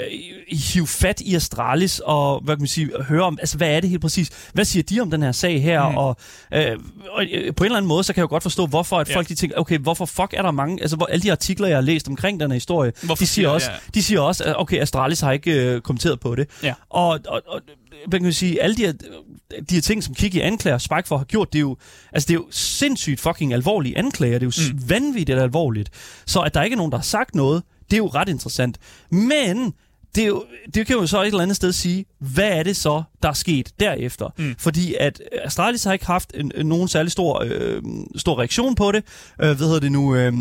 [0.51, 3.89] hive fat i Astralis og hvad kan man sige, høre om, altså hvad er det
[3.89, 4.49] helt præcis?
[4.53, 5.89] Hvad siger de om den her sag her?
[5.89, 5.97] Mm.
[5.97, 6.15] Og,
[6.53, 6.77] øh,
[7.09, 9.09] og øh, på en eller anden måde, så kan jeg jo godt forstå, hvorfor at
[9.09, 9.15] ja.
[9.15, 11.77] folk de tænker, okay, hvorfor fuck er der mange, altså hvor, alle de artikler, jeg
[11.77, 13.77] har læst omkring den her historie, hvorfor de siger, også, ja.
[13.93, 16.49] de siger også, at okay, Astralis har ikke øh, kommenteret på det.
[16.63, 16.73] Ja.
[16.89, 17.61] Og, og, og
[18.07, 18.93] hvad kan man sige, alle de her,
[19.69, 21.77] de her ting, som Kiki anklager Spike for har gjort, det er jo,
[22.13, 24.39] altså det er jo sindssygt fucking alvorlige anklager.
[24.39, 24.89] Det er jo mm.
[24.89, 25.89] vanvittigt alvorligt.
[26.25, 28.77] Så at der ikke er nogen, der har sagt noget, det er jo ret interessant.
[29.11, 29.73] Men
[30.15, 32.75] det, er jo, det kan jo så et eller andet sted sige, hvad er det
[32.77, 34.29] så, der er sket derefter?
[34.37, 34.55] Mm.
[34.57, 37.81] Fordi at Astralis har ikke haft en, nogen særlig stor, øh,
[38.15, 39.03] stor reaktion på det.
[39.41, 40.15] Øh, hvad hedder det nu?
[40.15, 40.33] Øh,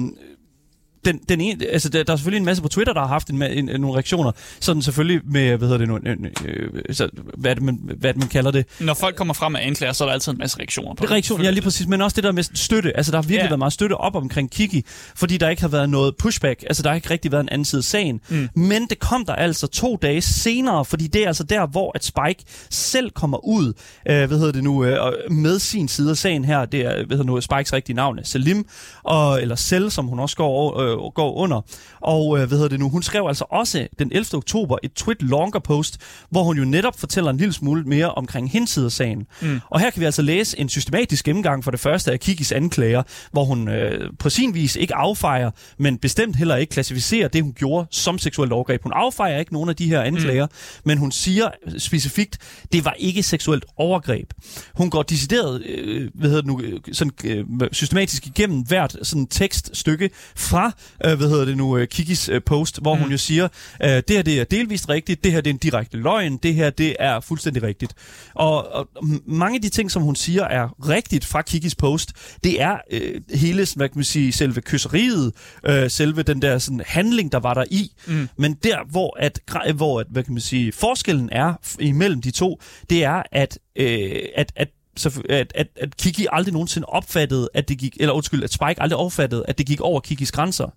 [1.06, 3.28] den, den ene, altså der, der er selvfølgelig en masse på Twitter, der har haft
[3.28, 6.94] en, en, en, nogle reaktioner, sådan selvfølgelig med, hvad hedder det nu, en, en, øh,
[6.94, 8.66] så, hvad, det, man, hvad det, man kalder det?
[8.80, 11.10] Når folk kommer frem med anklager, så er der altid en masse reaktioner på det.
[11.10, 13.48] Reaktion, ja, lige præcis, men også det der med støtte, altså der har virkelig ja.
[13.48, 14.84] været meget støtte op omkring Kiki,
[15.16, 17.64] fordi der ikke har været noget pushback, altså der har ikke rigtig været en anden
[17.64, 18.48] side af sagen, mm.
[18.54, 22.04] men det kom der altså to dage senere, fordi det er altså der, hvor at
[22.04, 23.72] Spike selv kommer ud,
[24.08, 27.16] øh, hvad hedder det nu, øh, med sin side af sagen her, det er, hvad
[27.16, 28.66] hedder nu, Spikes rigtige navn er Salim,
[29.02, 31.60] og, eller Sel, som hun også går øh, går under.
[32.00, 32.88] Og øh, hvad hedder det nu?
[32.88, 34.26] Hun skrev altså også den 11.
[34.34, 35.98] oktober et tweet longer post,
[36.30, 39.26] hvor hun jo netop fortæller en lille smule mere omkring hendes side af sagen.
[39.42, 39.60] Mm.
[39.70, 43.02] Og her kan vi altså læse en systematisk gennemgang for det første af Kikis anklager,
[43.32, 47.52] hvor hun øh, på sin vis ikke affejer, men bestemt heller ikke klassificerer det, hun
[47.52, 48.82] gjorde som seksuelt overgreb.
[48.82, 50.52] Hun affejer ikke nogen af de her anklager, mm.
[50.84, 52.38] men hun siger specifikt,
[52.72, 54.32] det var ikke seksuelt overgreb.
[54.74, 59.26] Hun går decideret øh, hvad hedder det nu, øh, sådan, øh, systematisk igennem hvert sådan
[59.26, 60.72] tekststykke fra
[61.04, 63.00] øh, hvad hedder det nu, øh, Kikis øh, post, hvor mm.
[63.00, 63.48] hun jo siger,
[63.82, 66.54] øh, det her det er delvist rigtigt, det her det er en direkte løgn, det
[66.54, 67.94] her det er fuldstændig rigtigt.
[68.34, 68.88] Og, og
[69.26, 72.12] mange af de ting, som hun siger er rigtigt fra Kikis post,
[72.44, 75.32] det er øh, hele, hvad kan man sige, selve kysseriet,
[75.66, 77.92] øh, selve den der sådan, handling, der var der i.
[78.06, 78.28] Mm.
[78.36, 79.40] Men der, hvor, at,
[79.74, 82.60] hvor at, hvad kan man sige, forskellen er imellem de to,
[82.90, 87.68] det er, at, øh, at, at så, at, at, at Kiki aldrig nogensinde opfattede, at
[87.68, 90.70] det gik, eller undskyld, at Spike aldrig opfattede, at det gik over Kikis grænser.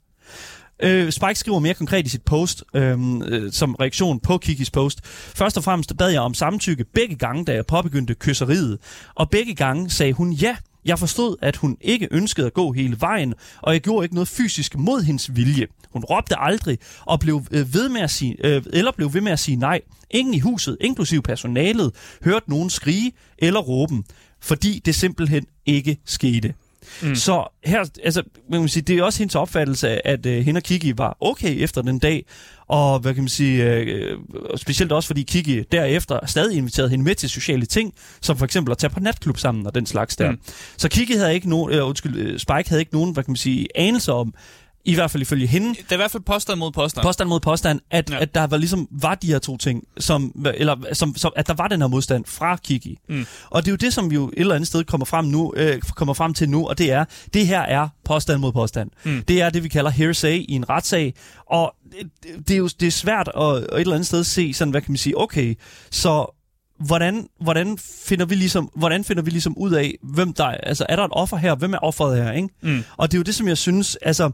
[0.83, 4.99] Øh, Spike skriver mere konkret i sit post, øhm, øh, som reaktion på Kikis post.
[5.05, 8.77] Først og fremmest bad jeg om samtykke begge gange, da jeg påbegyndte kysseriet.
[9.15, 10.55] Og begge gange sagde hun ja.
[10.85, 14.27] Jeg forstod, at hun ikke ønskede at gå hele vejen, og jeg gjorde ikke noget
[14.27, 15.67] fysisk mod hendes vilje.
[15.93, 19.31] Hun råbte aldrig og blev øh, ved med at sige, øh, eller blev ved med
[19.31, 19.81] at sige nej.
[20.11, 21.91] Ingen i huset, inklusive personalet,
[22.23, 24.03] hørte nogen skrige eller råben,
[24.41, 26.53] fordi det simpelthen ikke skete.
[27.03, 27.15] Mm.
[27.15, 30.63] Så her, altså, man kan sige, det er også hendes opfattelse, at uh, hende og
[30.63, 32.25] Kiki var okay efter den dag,
[32.67, 37.15] og hvad kan man sige, uh, specielt også fordi Kiki derefter stadig inviterede hende med
[37.15, 40.31] til sociale ting, som for eksempel at tage på natklub sammen og den slags der.
[40.31, 40.39] Mm.
[40.77, 43.67] Så Kiki havde ikke nogen, uh, undskyld, Spike havde ikke nogen, hvad kan man sige,
[43.75, 44.33] anelse om,
[44.91, 45.69] i hvert fald ifølge hende.
[45.69, 47.03] Det er i hvert fald påstand mod påstand.
[47.03, 48.19] Påstand mod påstand, at, ja.
[48.19, 51.53] at der var ligesom var de her to ting, som, eller som, som, at der
[51.53, 52.97] var den her modstand fra Kiki.
[53.09, 53.25] Mm.
[53.49, 55.53] Og det er jo det, som vi jo et eller andet sted kommer frem, nu,
[55.55, 58.89] øh, kommer frem til nu, og det er, det her er påstand mod påstand.
[59.03, 59.23] Mm.
[59.27, 61.13] Det er det, vi kalder hearsay i en retssag,
[61.49, 64.53] og det, det er jo det er svært at, at et eller andet sted se,
[64.53, 65.55] sådan, hvad kan man sige, okay,
[65.91, 66.35] så
[66.79, 70.95] hvordan, hvordan, finder vi ligesom, hvordan finder vi ligesom ud af, hvem der altså er
[70.95, 72.49] der et offer her, hvem er offeret her, ikke?
[72.61, 72.83] Mm.
[72.97, 74.31] Og det er jo det, som jeg synes, altså,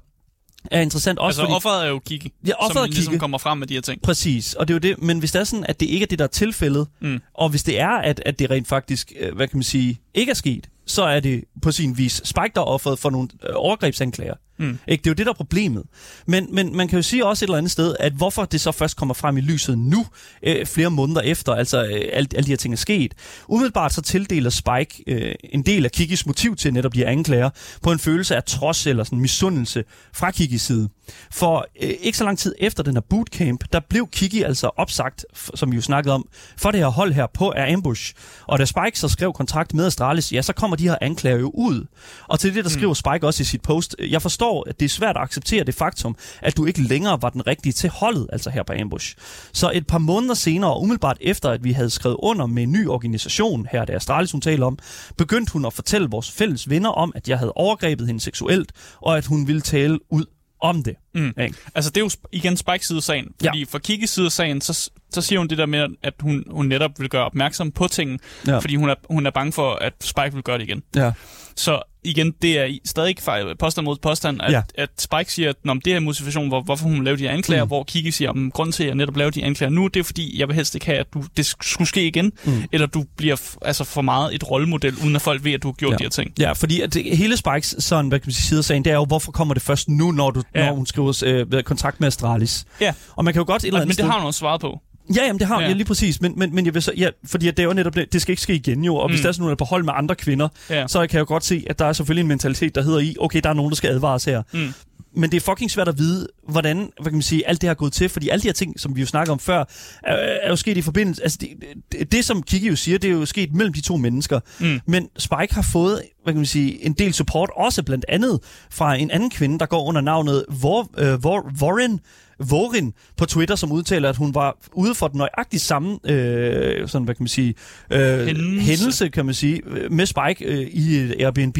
[0.71, 1.27] er interessant også.
[1.27, 3.19] Altså fordi, offeret er jo Kiki, ja, offeret som ligesom Kiki.
[3.19, 4.01] kommer frem med de her ting.
[4.01, 5.03] Præcis, og det er jo det.
[5.03, 7.21] Men hvis det er sådan, at det ikke er det, der er tilfældet, mm.
[7.33, 10.29] og hvis det er, at, at det rent faktisk, øh, hvad kan man sige, ikke
[10.29, 13.49] er sket, så er det på sin vis Spike, der er offeret for nogle øh,
[13.55, 14.33] overgrebsanklager.
[14.57, 14.79] Mm.
[14.87, 15.01] Ikke?
[15.01, 15.83] Det er jo det, der er problemet.
[16.25, 18.71] Men, men man kan jo sige også et eller andet sted, at hvorfor det så
[18.71, 20.05] først kommer frem i lyset nu,
[20.43, 23.13] øh, flere måneder efter, altså øh, alle, alle de her ting er sket.
[23.47, 27.49] Umiddelbart så tildeler Spike øh, en del af Kikis motiv til netop de her anklager,
[27.81, 29.83] på en følelse af trods eller sådan misundelse
[30.13, 30.89] fra Kikis side.
[31.31, 35.25] For øh, ikke så lang tid efter den her bootcamp, der blev Kiki altså opsagt,
[35.55, 36.27] som vi jo snakkede om,
[36.57, 38.13] for det her hold her på af Ambush.
[38.47, 41.51] Og da Spike så skrev kontrakt med Astralis, ja, så kommer de her anklager jo
[41.53, 41.85] ud.
[42.27, 44.89] Og til det, der skriver Spike også i sit post, jeg forstår, at det er
[44.89, 48.49] svært at acceptere det faktum, at du ikke længere var den rigtige til holdet, altså
[48.49, 49.15] her på Ambush.
[49.53, 52.87] Så et par måneder senere, umiddelbart efter, at vi havde skrevet under med en ny
[52.87, 54.77] organisation, her det er Astralis, hun taler om,
[55.17, 58.71] begyndte hun at fortælle vores fælles venner om, at jeg havde overgrebet hende seksuelt,
[59.01, 60.25] og at hun ville tale ud
[60.61, 60.95] om det.
[61.15, 61.33] Mm.
[61.41, 61.55] Ikke?
[61.75, 63.25] Altså, det er jo igen Spikes side af sagen.
[63.45, 63.65] Fordi ja.
[63.69, 66.65] for Kikis side af sagen, så, så siger hun det der med, at hun, hun
[66.65, 68.57] netop vil gøre opmærksom på ting, Ja.
[68.57, 70.83] fordi hun er, hun er bange for, at Spike vil gøre det igen.
[70.95, 71.11] Ja.
[71.57, 73.15] Så igen, det er stadig
[73.59, 74.61] påstand mod påstand, at, Ja.
[74.77, 77.31] at Spike siger, at "Nå, men det er motivation, hvor, hvorfor hun laver de her
[77.31, 77.67] anklager, mm.
[77.67, 80.03] hvor Kiki siger, at grunden til, at jeg netop laver de anklager nu, det er
[80.03, 82.63] fordi, jeg vil helst ikke have, at du, det skulle ske igen, mm.
[82.71, 85.73] eller du bliver altså for meget et rollemodel, uden at folk ved, at du har
[85.73, 85.97] gjort Ja.
[85.97, 86.33] de her ting.
[86.39, 88.91] Ja, fordi at det, hele Spikes sådan, hvad kan man sige, side af sagen, det
[88.91, 90.65] er jo, hvorfor kommer det først nu, når, du, ja.
[90.65, 92.65] Når hun skriver øh, kontrakt med Astralis?
[92.81, 94.03] Ja, Og man kan jo godt et eller andet men sted...
[94.03, 94.79] det har hun også svaret på.
[95.15, 95.67] Ja, jamen, det har ja.
[95.67, 96.21] Ja, lige præcis.
[96.21, 98.31] Men, men, men jeg vil så, ja, fordi det er jo netop det, det skal
[98.31, 98.95] ikke ske igen jo.
[98.95, 99.13] Og mm.
[99.13, 100.87] hvis der er sådan, hun er på hold med andre kvinder, Ja.
[100.87, 103.15] så kan jeg jo godt se, at der er selvfølgelig en mentalitet, der hedder i,
[103.19, 104.41] okay, der er nogen, der skal advares her.
[104.53, 104.73] Mm.
[105.17, 107.73] Men det er fucking svært at vide, hvordan hvad kan man sige, alt det har
[107.73, 109.59] gået til, fordi alle de her ting, som vi jo snakker om før,
[110.03, 111.23] er, er jo sket i forbindelse...
[111.23, 111.49] Altså, det,
[111.91, 114.39] det, det, som Kiki jo siger, det er jo sket mellem de to mennesker.
[114.59, 114.79] Mm.
[114.87, 118.39] Men Spike har fået, hvad kan man sige, en del support, også blandt andet
[118.71, 121.99] fra en anden kvinde, der går under navnet Vor, øh, Vor, Warren,
[122.39, 127.05] Vorin på Twitter, som udtaler, at hun var ude for den nøjagtigt samme øh, sådan,
[127.05, 127.55] hvad kan man sige,
[127.91, 128.61] øh, Hændelse.
[128.61, 131.57] hændelse, kan man sige, øh, med Spike øh, i Airbnb.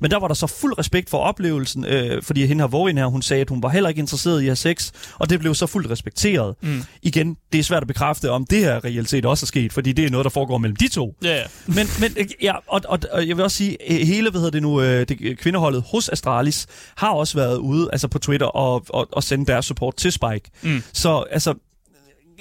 [0.00, 3.06] Men der var der så fuld respekt for oplevelsen, øh, fordi hende her Vorin her,
[3.06, 5.54] hun sagde, at hun var heller ikke interesseret i at have sex, og det blev
[5.54, 6.54] så fuldt respekteret.
[6.62, 6.82] Mm.
[7.02, 9.92] Igen, det er svært at bekræfte, om det her reelt set også er sket, fordi
[9.92, 11.14] det er noget, der foregår mellem de to.
[11.22, 11.42] Ja.
[11.66, 14.80] Men, men ja, og, og, og jeg vil også sige, hele, hvad hedder det nu,
[14.80, 19.08] øh, det, øh, kvindeholdet hos Astralis har også været ude, altså på Twitter, og, og,
[19.12, 20.50] og sende deres support til Spike.
[20.62, 20.82] Mm.
[20.92, 21.54] Så altså,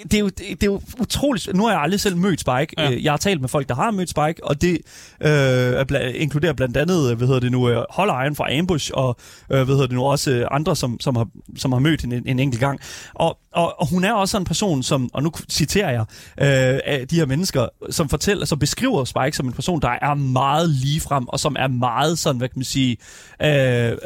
[0.04, 1.50] det er, jo, det, det er jo utroligt.
[1.56, 2.68] Nu har jeg aldrig selv mødt Spike.
[2.78, 2.90] Ja.
[2.90, 2.98] Ja.
[3.02, 4.78] Jeg har talt med folk, der har mødt Spike, og det
[5.22, 9.18] øh, bla- inkluderer blandt andet, hvad hedder det nu, øh, Holleren fra Ambush, og
[9.52, 12.16] øh, hvad hedder det nu, også øh, andre, som, som, har, som har mødt hende
[12.16, 12.80] en, en enkelt gang.
[13.14, 16.02] Og, og, og hun er også en person, som, og nu citerer jeg,
[16.38, 20.14] øh, af de her mennesker, som fortæller, som beskriver Spike som en person, der er
[20.14, 22.98] meget ligefrem, og som er meget sådan, hvad kan man sige,
[23.42, 23.98] øh,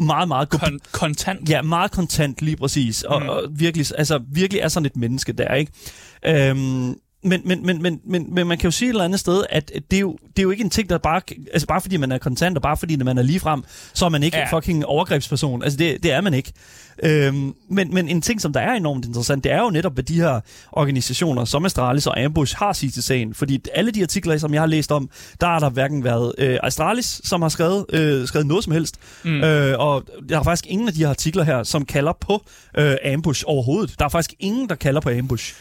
[0.00, 1.48] meget, meget Kon- kontant.
[1.50, 3.02] Ja, meget kontant, lige præcis.
[3.02, 3.28] Og, Mm.
[3.28, 5.72] og virkelig, altså, virkelig er sådan et menneske der, ikke?
[6.24, 6.94] Øhm,
[7.28, 9.72] men, men, men, men, men, men man kan jo sige et eller andet sted, at
[9.90, 11.20] det er jo, det er jo ikke en ting, der bare...
[11.52, 13.62] Altså bare fordi man er kontant, og bare fordi man er ligefrem,
[13.94, 14.56] så er man ikke ja.
[14.56, 15.62] Fucking overgrebsperson.
[15.62, 16.52] Altså det, det er man ikke.
[17.02, 20.04] Øhm, men, men en ting, som der er enormt interessant, det er jo netop, hvad
[20.04, 20.40] de her
[20.72, 23.34] organisationer, som Astralis og Ambush, har sit til sagen.
[23.34, 25.10] Fordi alle de artikler, som jeg har læst om,
[25.40, 28.96] der har der hverken været øh, Astralis, som har skrevet, øh, skrevet noget som helst,
[29.24, 29.44] mm.
[29.44, 32.44] øh, og der er faktisk ingen af de her artikler her, som kalder på
[32.78, 33.94] øh, Ambush overhovedet.
[33.98, 35.54] Der er faktisk ingen, der kalder på Ambush.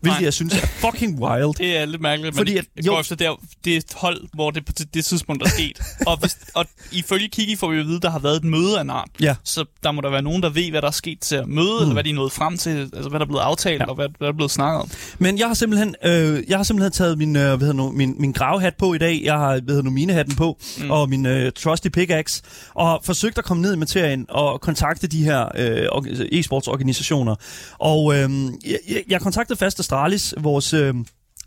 [0.00, 0.24] Hvilket Nej.
[0.24, 1.54] jeg synes er fucking wild.
[1.58, 2.92] Det er lidt mærkeligt, Fordi at- det jo.
[2.92, 3.30] går efter der,
[3.64, 5.80] det er et hold, hvor det på det, det tidspunkt er sket.
[6.06, 8.44] og, hvis, og ifølge Kiki får vi jo at vide, at der har været et
[8.44, 9.08] møde af en art.
[9.20, 9.34] Ja.
[9.44, 11.66] Så der må der være nogen, der ved, hvad der er sket til at møde,
[11.76, 11.80] mm.
[11.82, 13.86] eller hvad de er nået frem til, altså hvad der er blevet aftalt, Ja.
[13.86, 14.90] og hvad, hvad der er blevet snakket om.
[15.18, 18.14] Men jeg har simpelthen, øh, jeg har simpelthen taget min, øh, hvad hedder nu, min,
[18.18, 19.20] min gravhat på i dag.
[19.24, 20.90] Jeg har hvad hedder nu, minehatten på, mm.
[20.90, 22.42] og min øh, trusty pickaxe,
[22.74, 27.34] og forsøgt at komme ned i materien og kontakte de her øh, orga- e-sportsorganisationer.
[27.78, 28.30] Og øh,
[28.66, 30.74] jeg, jeg- jeg kontaktede fast Astralis, vores...
[30.74, 30.94] Øh,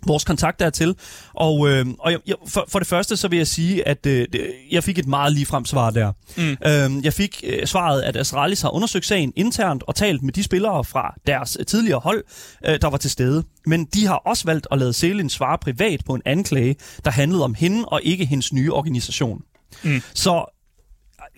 [0.07, 0.95] vores kontakt dertil.
[1.33, 4.27] Og, øh, og jeg, for, for det første så vil jeg sige, at øh,
[4.71, 6.11] jeg fik et meget ligefrem svar der.
[6.37, 6.97] Mm.
[6.97, 10.43] Øh, jeg fik øh, svaret, at Astralis har undersøgt sagen internt og talt med de
[10.43, 12.23] spillere fra deres øh, tidligere hold,
[12.65, 13.43] øh, der var til stede.
[13.65, 16.75] Men de har også valgt at lade Selin svare privat på en anklage,
[17.05, 19.41] der handlede om hende og ikke hendes nye organisation.
[19.83, 20.01] Mm.
[20.13, 20.45] Så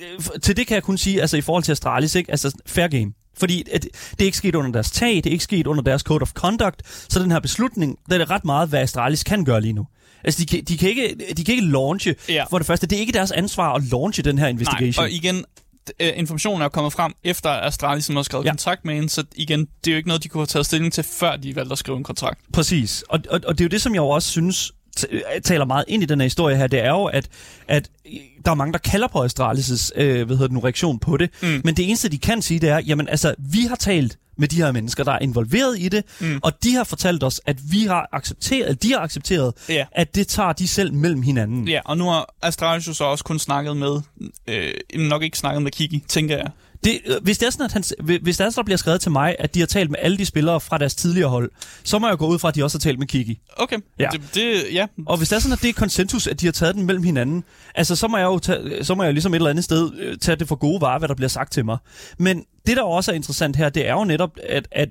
[0.02, 2.32] øh, til det kan jeg kun sige, altså i forhold til Astralis, ikke?
[2.32, 3.14] altså fair game.
[3.38, 6.02] Fordi at, det er ikke sket under deres tag, det er ikke sket under deres
[6.02, 9.46] code of conduct, så den her beslutning, der er det ret meget, hvad Astralis kan
[9.46, 9.88] gøre lige nu.
[10.24, 12.16] Altså, de kan, de kan, ikke, de kan ikke launche.
[12.30, 12.44] Ja.
[12.50, 15.04] For det første, det er ikke deres ansvar at launche den her Nej, investigation.
[15.04, 15.46] og igen,
[16.00, 18.50] øh, informationen er kommet frem efter Astralis har skrevet Ja.
[18.50, 20.94] kontrakt med hende, så igen, det er jo ikke noget, de kunne have taget stilling
[20.94, 22.40] til, før de valgte at skrive en kontrakt.
[22.54, 23.04] Præcis.
[23.10, 24.72] Og, og, og det er jo det, som jeg jo også synes
[25.44, 27.28] taler meget ind i den her historie her, det er jo, at,
[27.68, 27.90] at
[28.46, 31.30] der er mange, der kalder på Astralis' øh, hvad hedder det nu, reaktion på det.
[31.42, 31.62] Mm.
[31.64, 34.56] Men det eneste, de kan sige, det er, jamen altså, vi har talt med de
[34.56, 36.40] her mennesker, der er involveret i det, mm.
[36.44, 39.86] og de har fortalt os, at vi har accepteret, de har accepteret, Ja.
[39.92, 41.68] at det tager de selv mellem hinanden.
[41.68, 44.02] Ja, og nu har Astralis jo så også kun snakket med,
[44.48, 46.48] øh, nok ikke snakket med Kiki, tænker jeg.
[46.84, 47.84] Det, hvis det er sådan, at han,
[48.22, 50.18] hvis det er, så der bliver skrevet til mig, at de har talt med alle
[50.18, 51.52] de spillere fra deres tidligere hold,
[51.84, 53.40] så må jeg gå ud fra, at de også har talt med Kiki.
[53.58, 54.10] Okay, Ja.
[54.12, 54.86] det, det, ja.
[55.06, 57.04] Og hvis det er sådan, at det er konsensus, at de har taget den mellem
[57.04, 57.44] hinanden,
[57.76, 59.92] altså så må jeg jo, tage, så må jeg jo ligesom et eller andet sted
[60.00, 61.78] øh, tage det for gode varer, hvad der bliver sagt til mig.
[62.18, 64.90] Men det, der også er interessant her, det er jo netop, at, at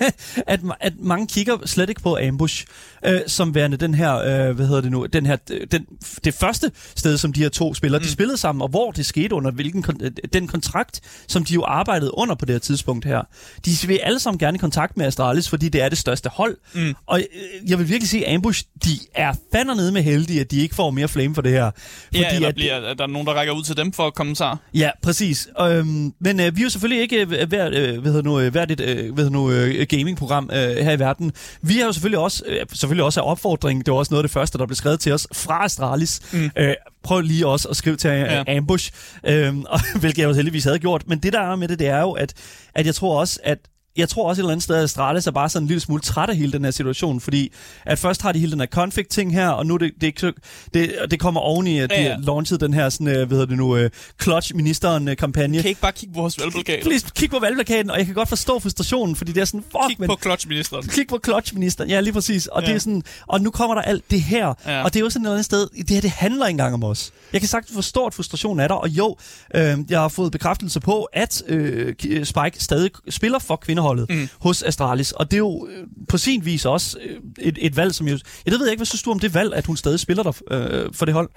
[0.46, 2.66] at, at mange kigger slet ikke på Ambush
[3.04, 5.36] øh, som værende den her, øh, hvad hedder det nu, den her,
[5.70, 5.86] den,
[6.24, 8.04] det første sted, som de her to spillere, mm.
[8.04, 11.64] de spillede sammen, og hvor det skete under hvilken kon- den kontrakt, som de jo
[11.64, 13.22] arbejdede under på det her tidspunkt her.
[13.64, 16.56] De vil alle sammen gerne i kontakt med Astralis, fordi det er det største hold.
[16.74, 16.94] Mm.
[17.06, 20.50] Og øh, jeg vil virkelig sige, at Ambush, de er fandme nede med heldige, at
[20.50, 21.70] de ikke får mere flame for det her.
[22.04, 24.10] Fordi ja, eller at, bliver at der er nogen, der rækker ud til dem for
[24.10, 24.56] kommentarer.
[24.74, 25.48] Ja, præcis.
[25.60, 28.52] Øhm, men øh, vi er jo selvfølgelig ikke øh, hver, øh, hvad hedder nu, øh,
[28.52, 31.32] hvert et øh, hvad hedder nu, øh, gamingprogram øh, her i verden.
[31.62, 34.28] Vi har jo selvfølgelig også, øh, selvfølgelig også af opfordring, det var også noget af
[34.28, 36.20] det første, der blev skrevet til os fra Astralis.
[36.32, 36.50] Mm.
[36.58, 38.42] Øh, prøv lige også at skrive til ja.
[38.46, 38.56] Ja.
[38.56, 38.92] Ambush,
[39.24, 41.08] øhm, og, hvilket jeg jo heldigvis havde gjort.
[41.08, 42.34] Men det der er med det, det er jo, at,
[42.74, 43.58] at jeg tror også, at
[43.98, 46.02] jeg tror også et eller andet sted, at Astralis er bare sådan en lille smule
[46.02, 47.52] træt af hele den her situation, fordi
[47.86, 50.34] at først har de hele den her config-ting her, og nu det, det,
[50.74, 52.16] det, det kommer oven i, at de Ja, har ja.
[52.18, 53.90] launchet den her sådan, øh, hvad hedder det nu, øh,
[54.22, 55.56] Clutch-ministeren-kampagne.
[55.56, 56.82] Kan I ikke bare kigge på vores valgplakat?
[56.82, 59.88] Please, kig på valgplakaten, og jeg kan godt forstå frustrationen, fordi det er sådan, fuck,
[59.88, 60.88] Kig men, på clutchministeren.
[60.88, 61.84] kig på clutch-minister.
[61.84, 62.46] Ja, lige præcis.
[62.46, 62.68] Og, ja.
[62.68, 64.54] det er sådan, og nu kommer der alt det her.
[64.66, 64.82] Ja.
[64.84, 66.74] Og det er jo sådan et eller andet sted, det her det handler ikke engang
[66.74, 67.12] om os.
[67.32, 69.16] Jeg kan sagtens forstå, at frustrationen er der, og jo,
[69.54, 71.94] øh, jeg har fået bekræftelse på, at øh,
[72.24, 73.56] Spike stadig spiller for
[73.96, 74.28] kvindeholdet mm.
[74.40, 75.12] hos Astralis.
[75.12, 78.08] Og det er jo øh, på sin vis også øh, et, et valg, som.
[78.08, 80.90] Jeg ved ikke, hvad synes du om det valg, at hun stadig spiller der øh,
[80.92, 81.30] for det hold?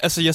[0.00, 0.34] Altså, jeg,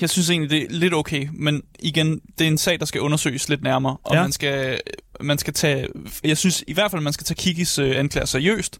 [0.00, 3.00] jeg synes egentlig, det er lidt okay, men igen, det er en sag, der skal
[3.00, 4.18] undersøges lidt nærmere, og Ja.
[4.18, 4.22] ja.
[4.22, 4.80] man, skal,
[5.20, 5.88] man skal tage,
[6.24, 8.78] jeg synes i hvert fald, man skal tage Kikis øh, anklager seriøst,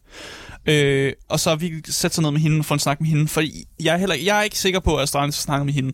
[0.66, 3.28] øh, og så har vi sat sig ned med hende for en snak med hende,
[3.28, 3.42] for
[3.82, 5.92] jeg er, heller, jeg er ikke sikker på, at Astralis har snakket med hende.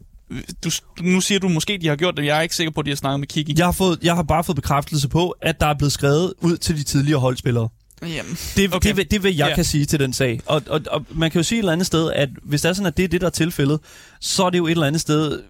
[0.65, 0.71] Du,
[1.01, 2.91] nu siger du måske, de har gjort det, jeg er ikke sikker på, at de
[2.91, 3.55] har snakket med Kiki.
[3.59, 6.57] Jeg har, fået, jeg har bare fået bekræftelse på, at der er blevet skrevet ud
[6.57, 7.69] til de tidligere holdspillere.
[8.03, 8.89] Jamen, Det, okay.
[8.89, 9.55] Det, vil- det vil jeg Ja.
[9.55, 10.41] kan sige til den sag.
[10.47, 12.73] Og, og, og man kan jo sige et eller andet sted, at hvis det er
[12.73, 13.81] sådan, at det er det, der er tilfældet,
[14.21, 15.43] så er det jo et eller andet sted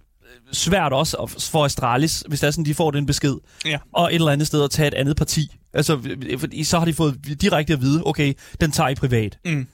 [0.52, 3.78] svært også at- for Astralis, hvis det er sådan, de får den besked, ja.
[3.92, 5.56] og et eller andet sted at tage et andet parti.
[5.72, 6.00] Altså,
[6.38, 9.38] fordi så har de fået direkte at vide, okay, den tager I privat.
[9.44, 9.66] Mm.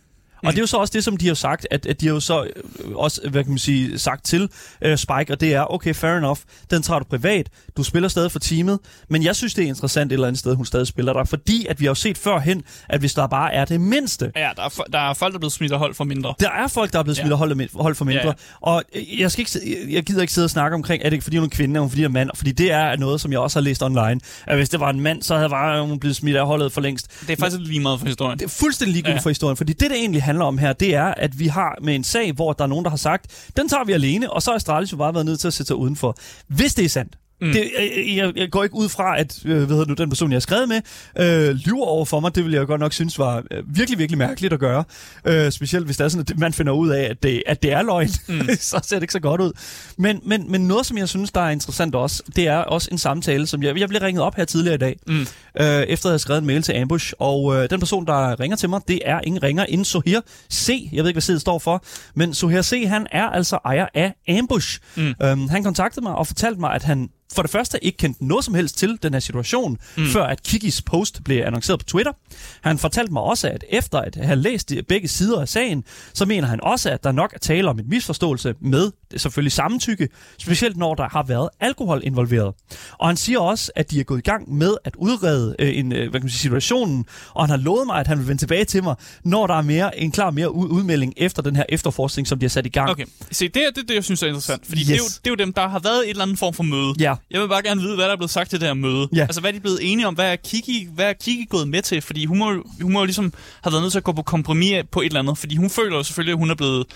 [0.42, 2.14] Og det er jo så også det, som de har sagt, at, at de har
[2.14, 4.48] jo så øh, også, hvad kan man sige, sagt til
[4.82, 6.38] øh, Spike, og det er, okay, fair enough,
[6.70, 8.78] den tager du privat, du spiller stadig for teamet,
[9.08, 11.66] men jeg synes, det er interessant et eller andet sted, hun stadig spiller der, fordi
[11.68, 14.62] at vi har jo set førhen, at hvis der bare er det mindste, Ja, der
[14.62, 16.34] er, der er folk, der er blevet smidt af hold for mindre.
[16.40, 17.32] der er folk, der er blevet smidt Ja.
[17.32, 18.20] af hold, hold for mindre.
[18.22, 18.32] Ja, ja.
[18.60, 21.36] Og øh, jeg, skal ikke, jeg gider ikke sidde og snakke omkring, er det fordi
[21.36, 22.30] hun er kvinde, er hun fordi hun er mand?
[22.34, 24.20] Fordi det er noget, som jeg også har læst online.
[24.46, 26.80] At hvis det var en mand, så havde bare hun blevet smidt af holdet for
[26.80, 27.20] længst.
[27.20, 28.38] Det er faktisk lidt lige meget for historien.
[28.38, 29.16] Det er fuldstændig ligegyldigt.
[29.16, 29.20] Ja.
[29.22, 31.94] for historien, fordi det, det egentlig handler om her, det er, at vi har med
[31.94, 34.50] en sag, hvor der er nogen, der har sagt, den tager vi alene, og så
[34.50, 36.16] har Astralis jo bare været nødt til at sætte sig udenfor.
[36.46, 37.19] Hvis det er sandt.
[37.40, 37.52] Mm.
[37.52, 40.30] Det, jeg, jeg, jeg går ikke ud fra, at øh, hvad hedder nu, den person,
[40.30, 40.80] jeg har skrevet med,
[41.18, 42.34] øh, lyver over for mig.
[42.34, 44.84] Det vil jeg godt nok synes var øh, virkelig, virkelig mærkeligt at gøre.
[45.24, 47.72] Øh, specielt hvis det er sådan, at man finder ud af, at det, at det
[47.72, 48.08] er løgn.
[48.28, 48.48] Mm.
[48.58, 49.52] så ser det ikke så godt ud.
[49.98, 52.98] Men, men, men noget, som jeg synes, der er interessant også, det er også en
[52.98, 55.20] samtale, som jeg, jeg blev ringet op her tidligere i dag, mm.
[55.20, 55.26] øh,
[55.60, 57.12] efter at jeg havde skrevet en mail til Ambush.
[57.18, 60.20] Og øh, den person, der ringer til mig, det er ingen ringer end Sohir
[60.52, 60.88] C.
[60.92, 61.84] Jeg ved ikke, hvad C'et står for.
[62.14, 64.78] Men Sohir C, han er altså ejer af Ambush.
[64.96, 65.14] Mm.
[65.22, 68.44] Øhm, han kontaktede mig og fortalte mig, at han for det første ikke kendte noget
[68.44, 70.06] som helst til den her situation, mm.
[70.06, 72.12] før at Kikis post blev annonceret på Twitter.
[72.60, 76.48] Han fortalte mig også, at efter at have læst begge sider af sagen, så mener
[76.48, 80.08] han også, at der nok er tale om en misforståelse med selvfølgelig samtykke,
[80.38, 82.54] specielt når der har været alkohol involveret.
[82.98, 85.92] Og han siger også, at de er gået i gang med at udrede øh, en,
[85.92, 87.04] øh, hvad kan man sige, situationen,
[87.34, 88.94] og han har lovet mig, at han vil vende tilbage til mig,
[89.24, 92.44] når der er mere, en klar mere ud- udmelding efter den her efterforskning, som de
[92.44, 92.90] har sat i gang.
[92.90, 94.66] Okay, se, det er det, det, jeg synes er interessant.
[94.66, 94.86] Fordi yes.
[94.86, 96.62] det, er jo, det er jo dem, der har været et eller andet form for
[96.62, 96.94] møde.
[97.00, 97.14] Ja.
[97.30, 99.08] Jeg vil bare gerne vide, hvad der er blevet sagt til det her møde.
[99.14, 99.22] Ja.
[99.22, 100.14] Altså, hvad er de blevet enige om?
[100.14, 102.02] Hvad er Kiki, hvad er Kiki gået med til?
[102.02, 103.32] Fordi hun må, hun må jo ligesom
[103.62, 105.38] have været nødt til at gå på kompromis på et eller andet.
[105.38, 106.86] Fordi hun føler jo selvfølgelig, at hun er blevet...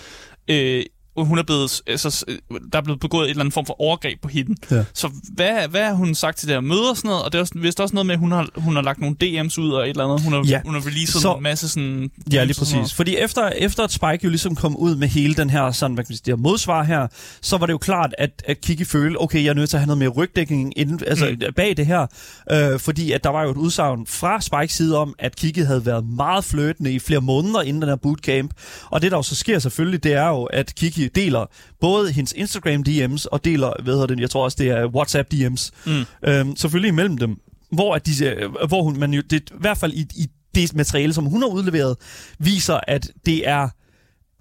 [0.48, 0.84] Øh,
[1.16, 2.24] hun er blevet, altså,
[2.72, 4.54] der er blevet begået et eller andet form for overgreb på hende.
[4.70, 4.84] Ja.
[4.94, 7.24] Så hvad, hvad har hun sagt til det her møde og sådan noget?
[7.24, 9.16] Og det er også, vist også noget med, at hun har, hun har lagt nogle
[9.24, 10.22] DM's ud og et eller andet.
[10.24, 10.60] Hun har, Ja.
[10.64, 12.10] hun har releaset Så- en masse sådan...
[12.32, 12.94] Ja, lige præcis.
[12.94, 16.04] Fordi efter, efter at Spike jo ligesom kom ud med hele den her, sådan, hvad
[16.04, 17.06] kan man sige, modsvar her,
[17.42, 19.80] så var det jo klart, at, at Kiki følte, okay, jeg er nødt til at
[19.80, 21.54] have noget mere rygdækning inden, altså, mm.
[21.56, 22.06] bag det her.
[22.52, 25.86] Øh, fordi at der var jo et udsagn fra Spikes side om, at Kiki havde
[25.86, 28.50] været meget flirtende i flere måneder inden den her bootcamp.
[28.90, 31.46] Og det, der jo så sker selvfølgelig, det er jo, at Kiki deler
[31.80, 35.34] både hendes Instagram DM's og deler, hvad hedder det, jeg tror også, det er WhatsApp
[35.34, 35.70] DM's.
[35.86, 36.04] Mm.
[36.24, 37.40] Øhm, selvfølgelig imellem dem.
[37.72, 40.74] hvor, at de, øh, hvor hun, man jo, det, i hvert fald i, i det
[40.74, 41.96] materiale, som hun har udleveret,
[42.38, 43.68] viser, at det er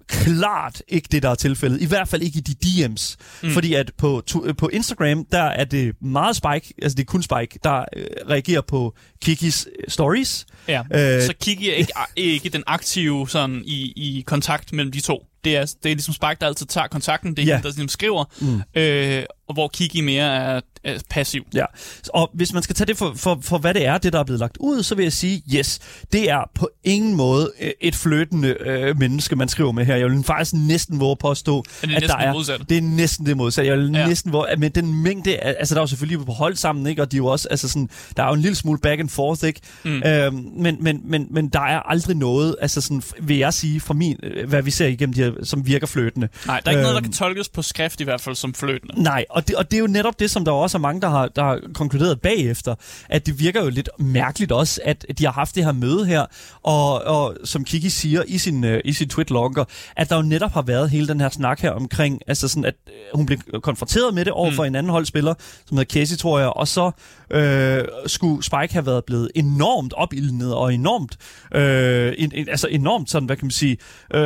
[0.06, 1.82] klart ikke det, der er tilfældet.
[1.82, 3.16] I hvert fald ikke i de DM's.
[3.42, 3.50] Mm.
[3.50, 7.22] Fordi at på, to, på Instagram, der er det meget Spike, altså det er kun
[7.22, 10.46] Spike, der øh, reagerer på Kikis øh, stories.
[10.68, 15.00] Ja, øh, så Kiki er ikke, ikke den aktive sådan, i, i kontakt mellem de
[15.00, 15.26] to.
[15.44, 17.36] Det er, det er ligesom Spike, der altid tager kontakten.
[17.36, 17.52] Det er ja.
[17.54, 18.24] hende, der ligesom skriver.
[18.40, 18.62] Mm.
[18.80, 21.46] Øh, og hvor Kiki mere er, er passiv.
[21.54, 21.64] Ja,
[22.08, 24.24] og hvis man skal tage det for, for, for, hvad det er, det der er
[24.24, 25.78] blevet lagt ud, så vil jeg sige, yes,
[26.12, 29.96] det er på ingen måde øh, et fløtende øh, menneske, man skriver med her.
[29.96, 32.64] Jeg vil faktisk næsten våge påstå, at, det at der er...
[32.68, 33.70] Det er næsten det modsatte.
[33.70, 34.06] Jeg vil ja.
[34.06, 37.02] næsten våge, med den mængde, altså der er jo selvfølgelig på hold sammen, ikke?
[37.02, 39.08] og de er jo også, altså sådan, der er jo en lille smule back and
[39.08, 39.60] forth, ikke?
[39.84, 40.02] Mm.
[40.02, 43.94] Øhm, men, men, men, men der er aldrig noget, altså sådan, vil jeg sige, fra
[43.94, 46.28] min, øh, hvad vi ser igennem de her, som virker fløtende.
[46.46, 48.34] Nej, der er ikke øhm, noget, der øhm, kan tolkes på skrift i hvert fald
[48.34, 49.02] som fløtende.
[49.02, 51.08] Nej, og det, og det er jo netop det, som der også er mange, der
[51.08, 52.74] har, der har konkluderet bagefter,
[53.08, 56.26] at det virker jo lidt mærkeligt også, at de har haft det her møde her,
[56.62, 59.64] og, og som Kiki siger i sin, uh, i sin tweet-logger,
[59.96, 62.74] at der jo netop har været hele den her snak her omkring, altså sådan, at
[62.86, 64.56] øh, hun blev konfronteret med det over mm.
[64.56, 65.34] for en anden holdspiller,
[65.66, 66.90] som hedder Casey, tror jeg, og så
[67.34, 71.16] øh, skulle Spike have været blevet enormt opildnet og enormt,
[71.54, 73.76] øh, en, en, altså enormt sådan, hvad kan man sige,
[74.14, 74.20] øh,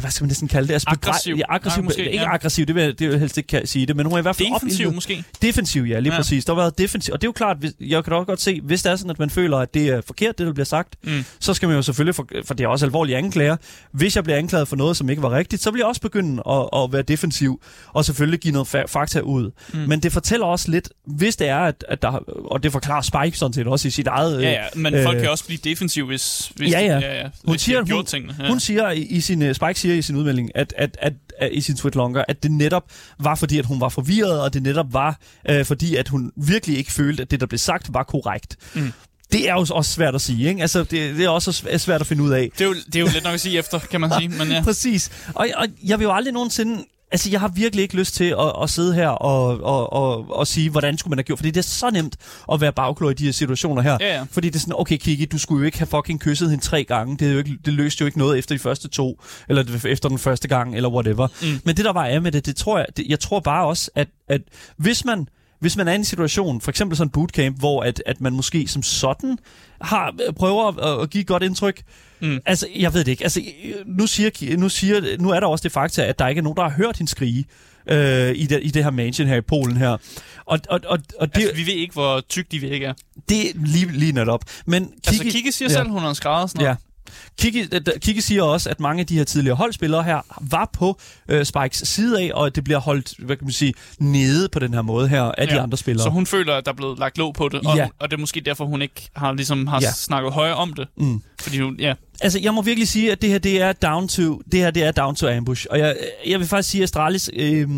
[0.00, 0.72] hvad skal man næsten kalde det?
[0.72, 1.34] Altså, aggressiv.
[1.38, 1.80] Ja, aggressiv.
[1.80, 2.34] Nej, måske, ikke ja.
[2.34, 4.22] aggressiv, det vil, jeg, det vil jeg helst ikke sige det, men hun er i
[4.22, 4.94] hvert fald Defensiv opildnet.
[4.94, 5.24] måske?
[5.42, 6.18] Defensiv, ja, lige Ja.
[6.18, 6.44] præcis.
[6.44, 8.40] Der har været defensiv, og det er jo klart, hvis, jeg kan da også godt
[8.40, 10.64] se, hvis det er sådan, at man føler, at det er forkert, det der bliver
[10.64, 11.24] sagt, Mm.
[11.40, 13.56] så skal man jo selvfølgelig, for, for det er også alvorlige anklager,
[13.92, 16.42] hvis jeg bliver anklaget for noget, som ikke var rigtigt, så vil jeg også begynde
[16.50, 17.62] at, at være defensiv,
[17.92, 19.50] og selvfølgelig give noget fa- fakta ud.
[19.74, 19.78] Mm.
[19.78, 23.38] Men det fortæller også lidt, hvis det er, at, at der, og det forklarer Spike
[23.38, 24.42] sådan set også i sit eget...
[24.42, 26.96] Ja, ja, men øh, folk kan også blive defensiv, hvis, hvis Ja, ja.
[26.96, 28.36] de, ja, ja, Hun hvis siger, de har gjort hun, tingene.
[28.40, 28.48] ja.
[28.48, 31.48] hun siger i, i sin, øh, Spike siger i sin udmelding, at, at, at, at
[31.52, 32.84] i sin tweetlonger, at det netop
[33.18, 35.18] var fordi, at hun var forvirret, og det netop var
[35.50, 38.56] øh, fordi, at hun virkelig ikke følte, at det, der blev sagt, var korrekt.
[38.74, 38.92] Mm.
[39.32, 40.60] Det er jo også svært at sige, ikke?
[40.60, 42.50] Altså, det, det er også svæ- svært at finde ud af.
[42.58, 44.28] Det er, jo, det er jo lidt nok at sige efter, kan man sige.
[44.28, 44.62] Men ja.
[44.64, 45.10] Præcis.
[45.34, 46.84] Og, og jeg vil jo aldrig nogensinde...
[47.10, 50.46] Altså, jeg har virkelig ikke lyst til at, at sidde her og, og, og, og
[50.46, 51.38] sige, hvordan skulle man have gjort.
[51.38, 52.16] Fordi det er så nemt
[52.52, 53.96] at være bagklog i de her situationer her.
[54.00, 54.26] Ja, ja.
[54.30, 56.84] Fordi det er sådan, okay Kiki, du skulle jo ikke have fucking kysset hende tre
[56.84, 57.16] gange.
[57.16, 60.08] Det, er jo ikke, det løste jo ikke noget efter de første to, eller efter
[60.08, 61.28] den første gang, eller whatever.
[61.42, 61.60] Mm.
[61.64, 63.90] Men det, der var af med det, det tror jeg, det, jeg tror bare også,
[63.94, 64.40] at, at
[64.76, 65.28] hvis man
[65.60, 68.32] hvis man er i en situation, for eksempel sådan en bootcamp, hvor at, at man
[68.32, 69.38] måske som sådan
[69.80, 71.82] har, prøver at, at give et godt indtryk,
[72.20, 72.38] Mm.
[72.46, 73.24] Altså, jeg ved det ikke.
[73.24, 73.42] Altså,
[73.86, 76.56] nu, siger, nu, siger, nu er der også det fakta, at der ikke er nogen,
[76.56, 77.44] der har hørt hende skrige
[77.86, 79.88] øh, i, det, i det her mansion her i Polen her.
[80.44, 82.92] Og, og, og, og det, Altså, vi ved ikke, hvor tyk de væg er.
[83.28, 84.44] det er lige, lige netop.
[84.66, 85.74] Men Kiki, Altså, Kiki siger ja.
[85.74, 86.64] selv, hun har og sådan Ja.
[86.66, 86.78] noget.
[87.38, 87.64] Kiki,
[88.00, 90.98] Kiki siger også, at mange af de her tidligere holdspillere her var på
[91.28, 94.58] øh, Spikes side af, og at det bliver holdt, hvad kan man sige, nede på
[94.58, 95.54] den her måde her af ja.
[95.54, 96.02] de andre spillere.
[96.04, 97.88] Så hun føler, at der er blevet lagt låg på det, og, Ja.
[97.98, 99.92] og det er måske derfor, hun ikke har, ligesom, har ja.
[99.92, 100.88] snakket højere om det.
[100.96, 101.22] Mm.
[101.40, 104.42] Fordi hun, ja, Altså, jeg må virkelig sige, at det her, det er down to,
[104.52, 105.66] det her, det er down to ambush.
[105.70, 107.68] Og jeg, jeg vil faktisk sige, Astralis, øh,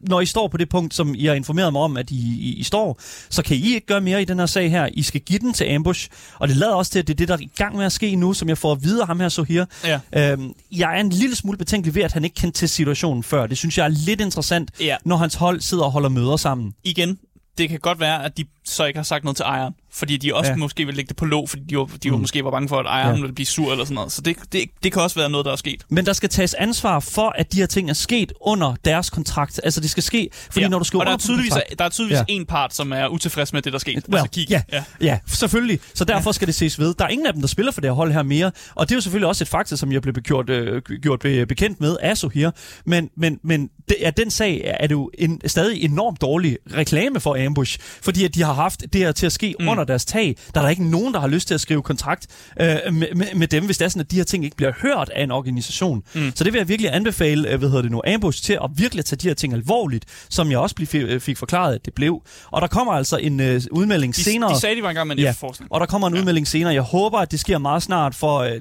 [0.00, 2.54] når I står på det punkt, som I har informeret mig om, at I, I,
[2.58, 3.00] I står,
[3.30, 4.88] så kan I ikke gøre mere i den her sag her.
[4.94, 6.08] I skal give den til ambush.
[6.38, 7.92] Og det lader også til, at det er det, der er i gang med at
[7.92, 9.64] ske nu, som jeg får at vide af ham her, så her.
[9.84, 10.00] ja.
[10.32, 13.46] Øhm, jeg er en lille smule betænkelig ved, at han ikke kendte til situationen før.
[13.46, 14.96] Det synes jeg er lidt interessant, Ja.
[15.04, 16.72] når hans hold sidder og holder møder sammen.
[16.84, 17.18] igen,
[17.58, 19.74] det kan godt være, at de så ikke har sagt noget til ejeren.
[19.94, 20.52] Fordi de også Ja.
[20.52, 20.56] ja.
[20.56, 22.14] måske vil lægge det på låg, fordi de, var, de mm.
[22.14, 22.20] Mm.
[22.20, 23.14] måske var bange for, at ejeren Ja.
[23.14, 23.20] ja.
[23.20, 24.12] ville blive sur eller sådan noget.
[24.12, 25.82] Så det, det, det kan også være noget, der er sket.
[25.88, 29.60] Men der skal tages ansvar for, at de her ting er sket under deres kontrakt.
[29.64, 30.68] Altså, det skal ske, fordi ja.
[30.68, 32.24] når du skriver og der er tydeligvis, kontrakt- der er tydeligvis Ja.
[32.28, 32.34] ja.
[32.34, 34.04] en part, som er utilfreds med det, der er sket.
[34.08, 34.52] Well, altså, Kiki.
[34.52, 34.84] ja, ja.
[35.00, 35.80] ja, selvfølgelig.
[35.94, 36.94] Så derfor skal det ses ved.
[36.94, 38.52] Der er ingen af dem, der spiller for det her hold her mere.
[38.74, 41.46] Og det er jo selvfølgelig også et fakta, som jeg blev gjort, øh, gjort be-
[41.46, 42.50] bekendt med af her.
[42.86, 47.20] Men, men, men det, er den sag er det jo en stadig enormt dårlig reklame
[47.20, 47.78] for Ambush.
[48.02, 49.68] Fordi at de har haft det her til at ske mm.
[49.68, 50.36] under deres tag.
[50.54, 52.26] Der er der ikke nogen, der har lyst til at skrive kontrakt
[52.60, 54.72] øh, med, med, med dem, hvis det er sådan, at de her ting ikke bliver
[54.82, 56.02] hørt af en organisation.
[56.14, 56.32] Mm.
[56.34, 59.04] Så det vil jeg virkelig anbefale, øh, hvad hedder det nu, Ambush til at virkelig
[59.04, 62.22] tage de her ting alvorligt, som jeg også blev, øh, fik forklaret, at det blev.
[62.50, 64.54] Og der kommer altså en øh, udmelding De, senere.
[64.54, 65.72] de sagde, de var i gang med en Ja, efterforskning.
[65.72, 66.20] og der kommer en Ja.
[66.20, 66.74] udmelding senere.
[66.74, 68.60] Jeg håber, at det sker meget snart, for øh,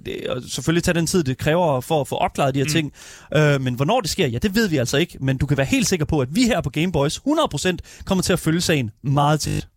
[0.49, 2.69] selvfølgelig tage den tid, det kræver for at få opklaret de her mm.
[2.71, 2.91] ting.
[3.35, 5.17] Øh, men hvornår det sker, ja, det ved vi altså ikke.
[5.21, 8.33] Men du kan være helt sikker på, at vi her på Gameboys 100% kommer til
[8.33, 9.67] at følge sagen meget tæt.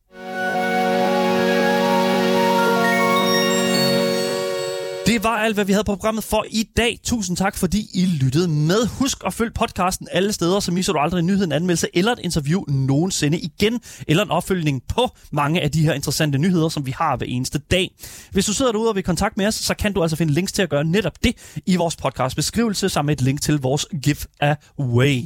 [5.07, 6.99] Det var alt, hvad vi havde på programmet for i dag.
[7.05, 8.87] Tusind tak, fordi I lyttede med.
[8.87, 12.13] Husk at følge podcasten alle steder, så misser du aldrig en nyhed, en anmeldelse eller
[12.13, 16.87] et interview nogensinde igen, eller en opfølgning på mange af de her interessante nyheder, som
[16.87, 17.91] vi har hver eneste dag.
[18.33, 20.53] Hvis du sidder derude og vil kontakt med os, så kan du altså finde links
[20.53, 23.87] til at gøre netop det i vores podcast beskrivelse, sammen med et link til vores
[24.03, 25.21] giveaway.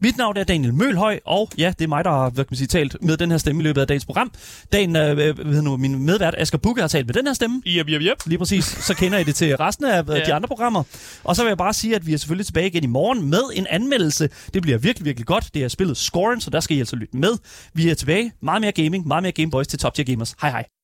[0.00, 2.56] Mit navn er Daniel Mølhøj, og ja, det er mig, der har hvad kan man
[2.56, 4.32] sige, talt med den her stemme i løbet af dagens program.
[4.72, 7.62] Dagen, øh, ved nu, min medvært Asger Bukke har talt med den her stemme.
[7.66, 8.16] Yep, yep, yep.
[8.26, 8.64] Lige præcis.
[8.64, 10.24] Så kender I det til resten af ja.
[10.24, 10.82] de andre programmer.
[11.24, 13.42] Og så vil jeg bare sige, at vi er selvfølgelig tilbage igen i morgen med
[13.54, 14.28] en anmeldelse.
[14.54, 15.50] Det bliver virkelig, virkelig godt.
[15.54, 17.32] Det er spillet Scoren, så der skal I altså lytte med.
[17.74, 18.32] Vi er tilbage.
[18.42, 20.34] Meget mere gaming, meget mere Gameboys til Top Tier Gamers.
[20.40, 20.77] Hej hej.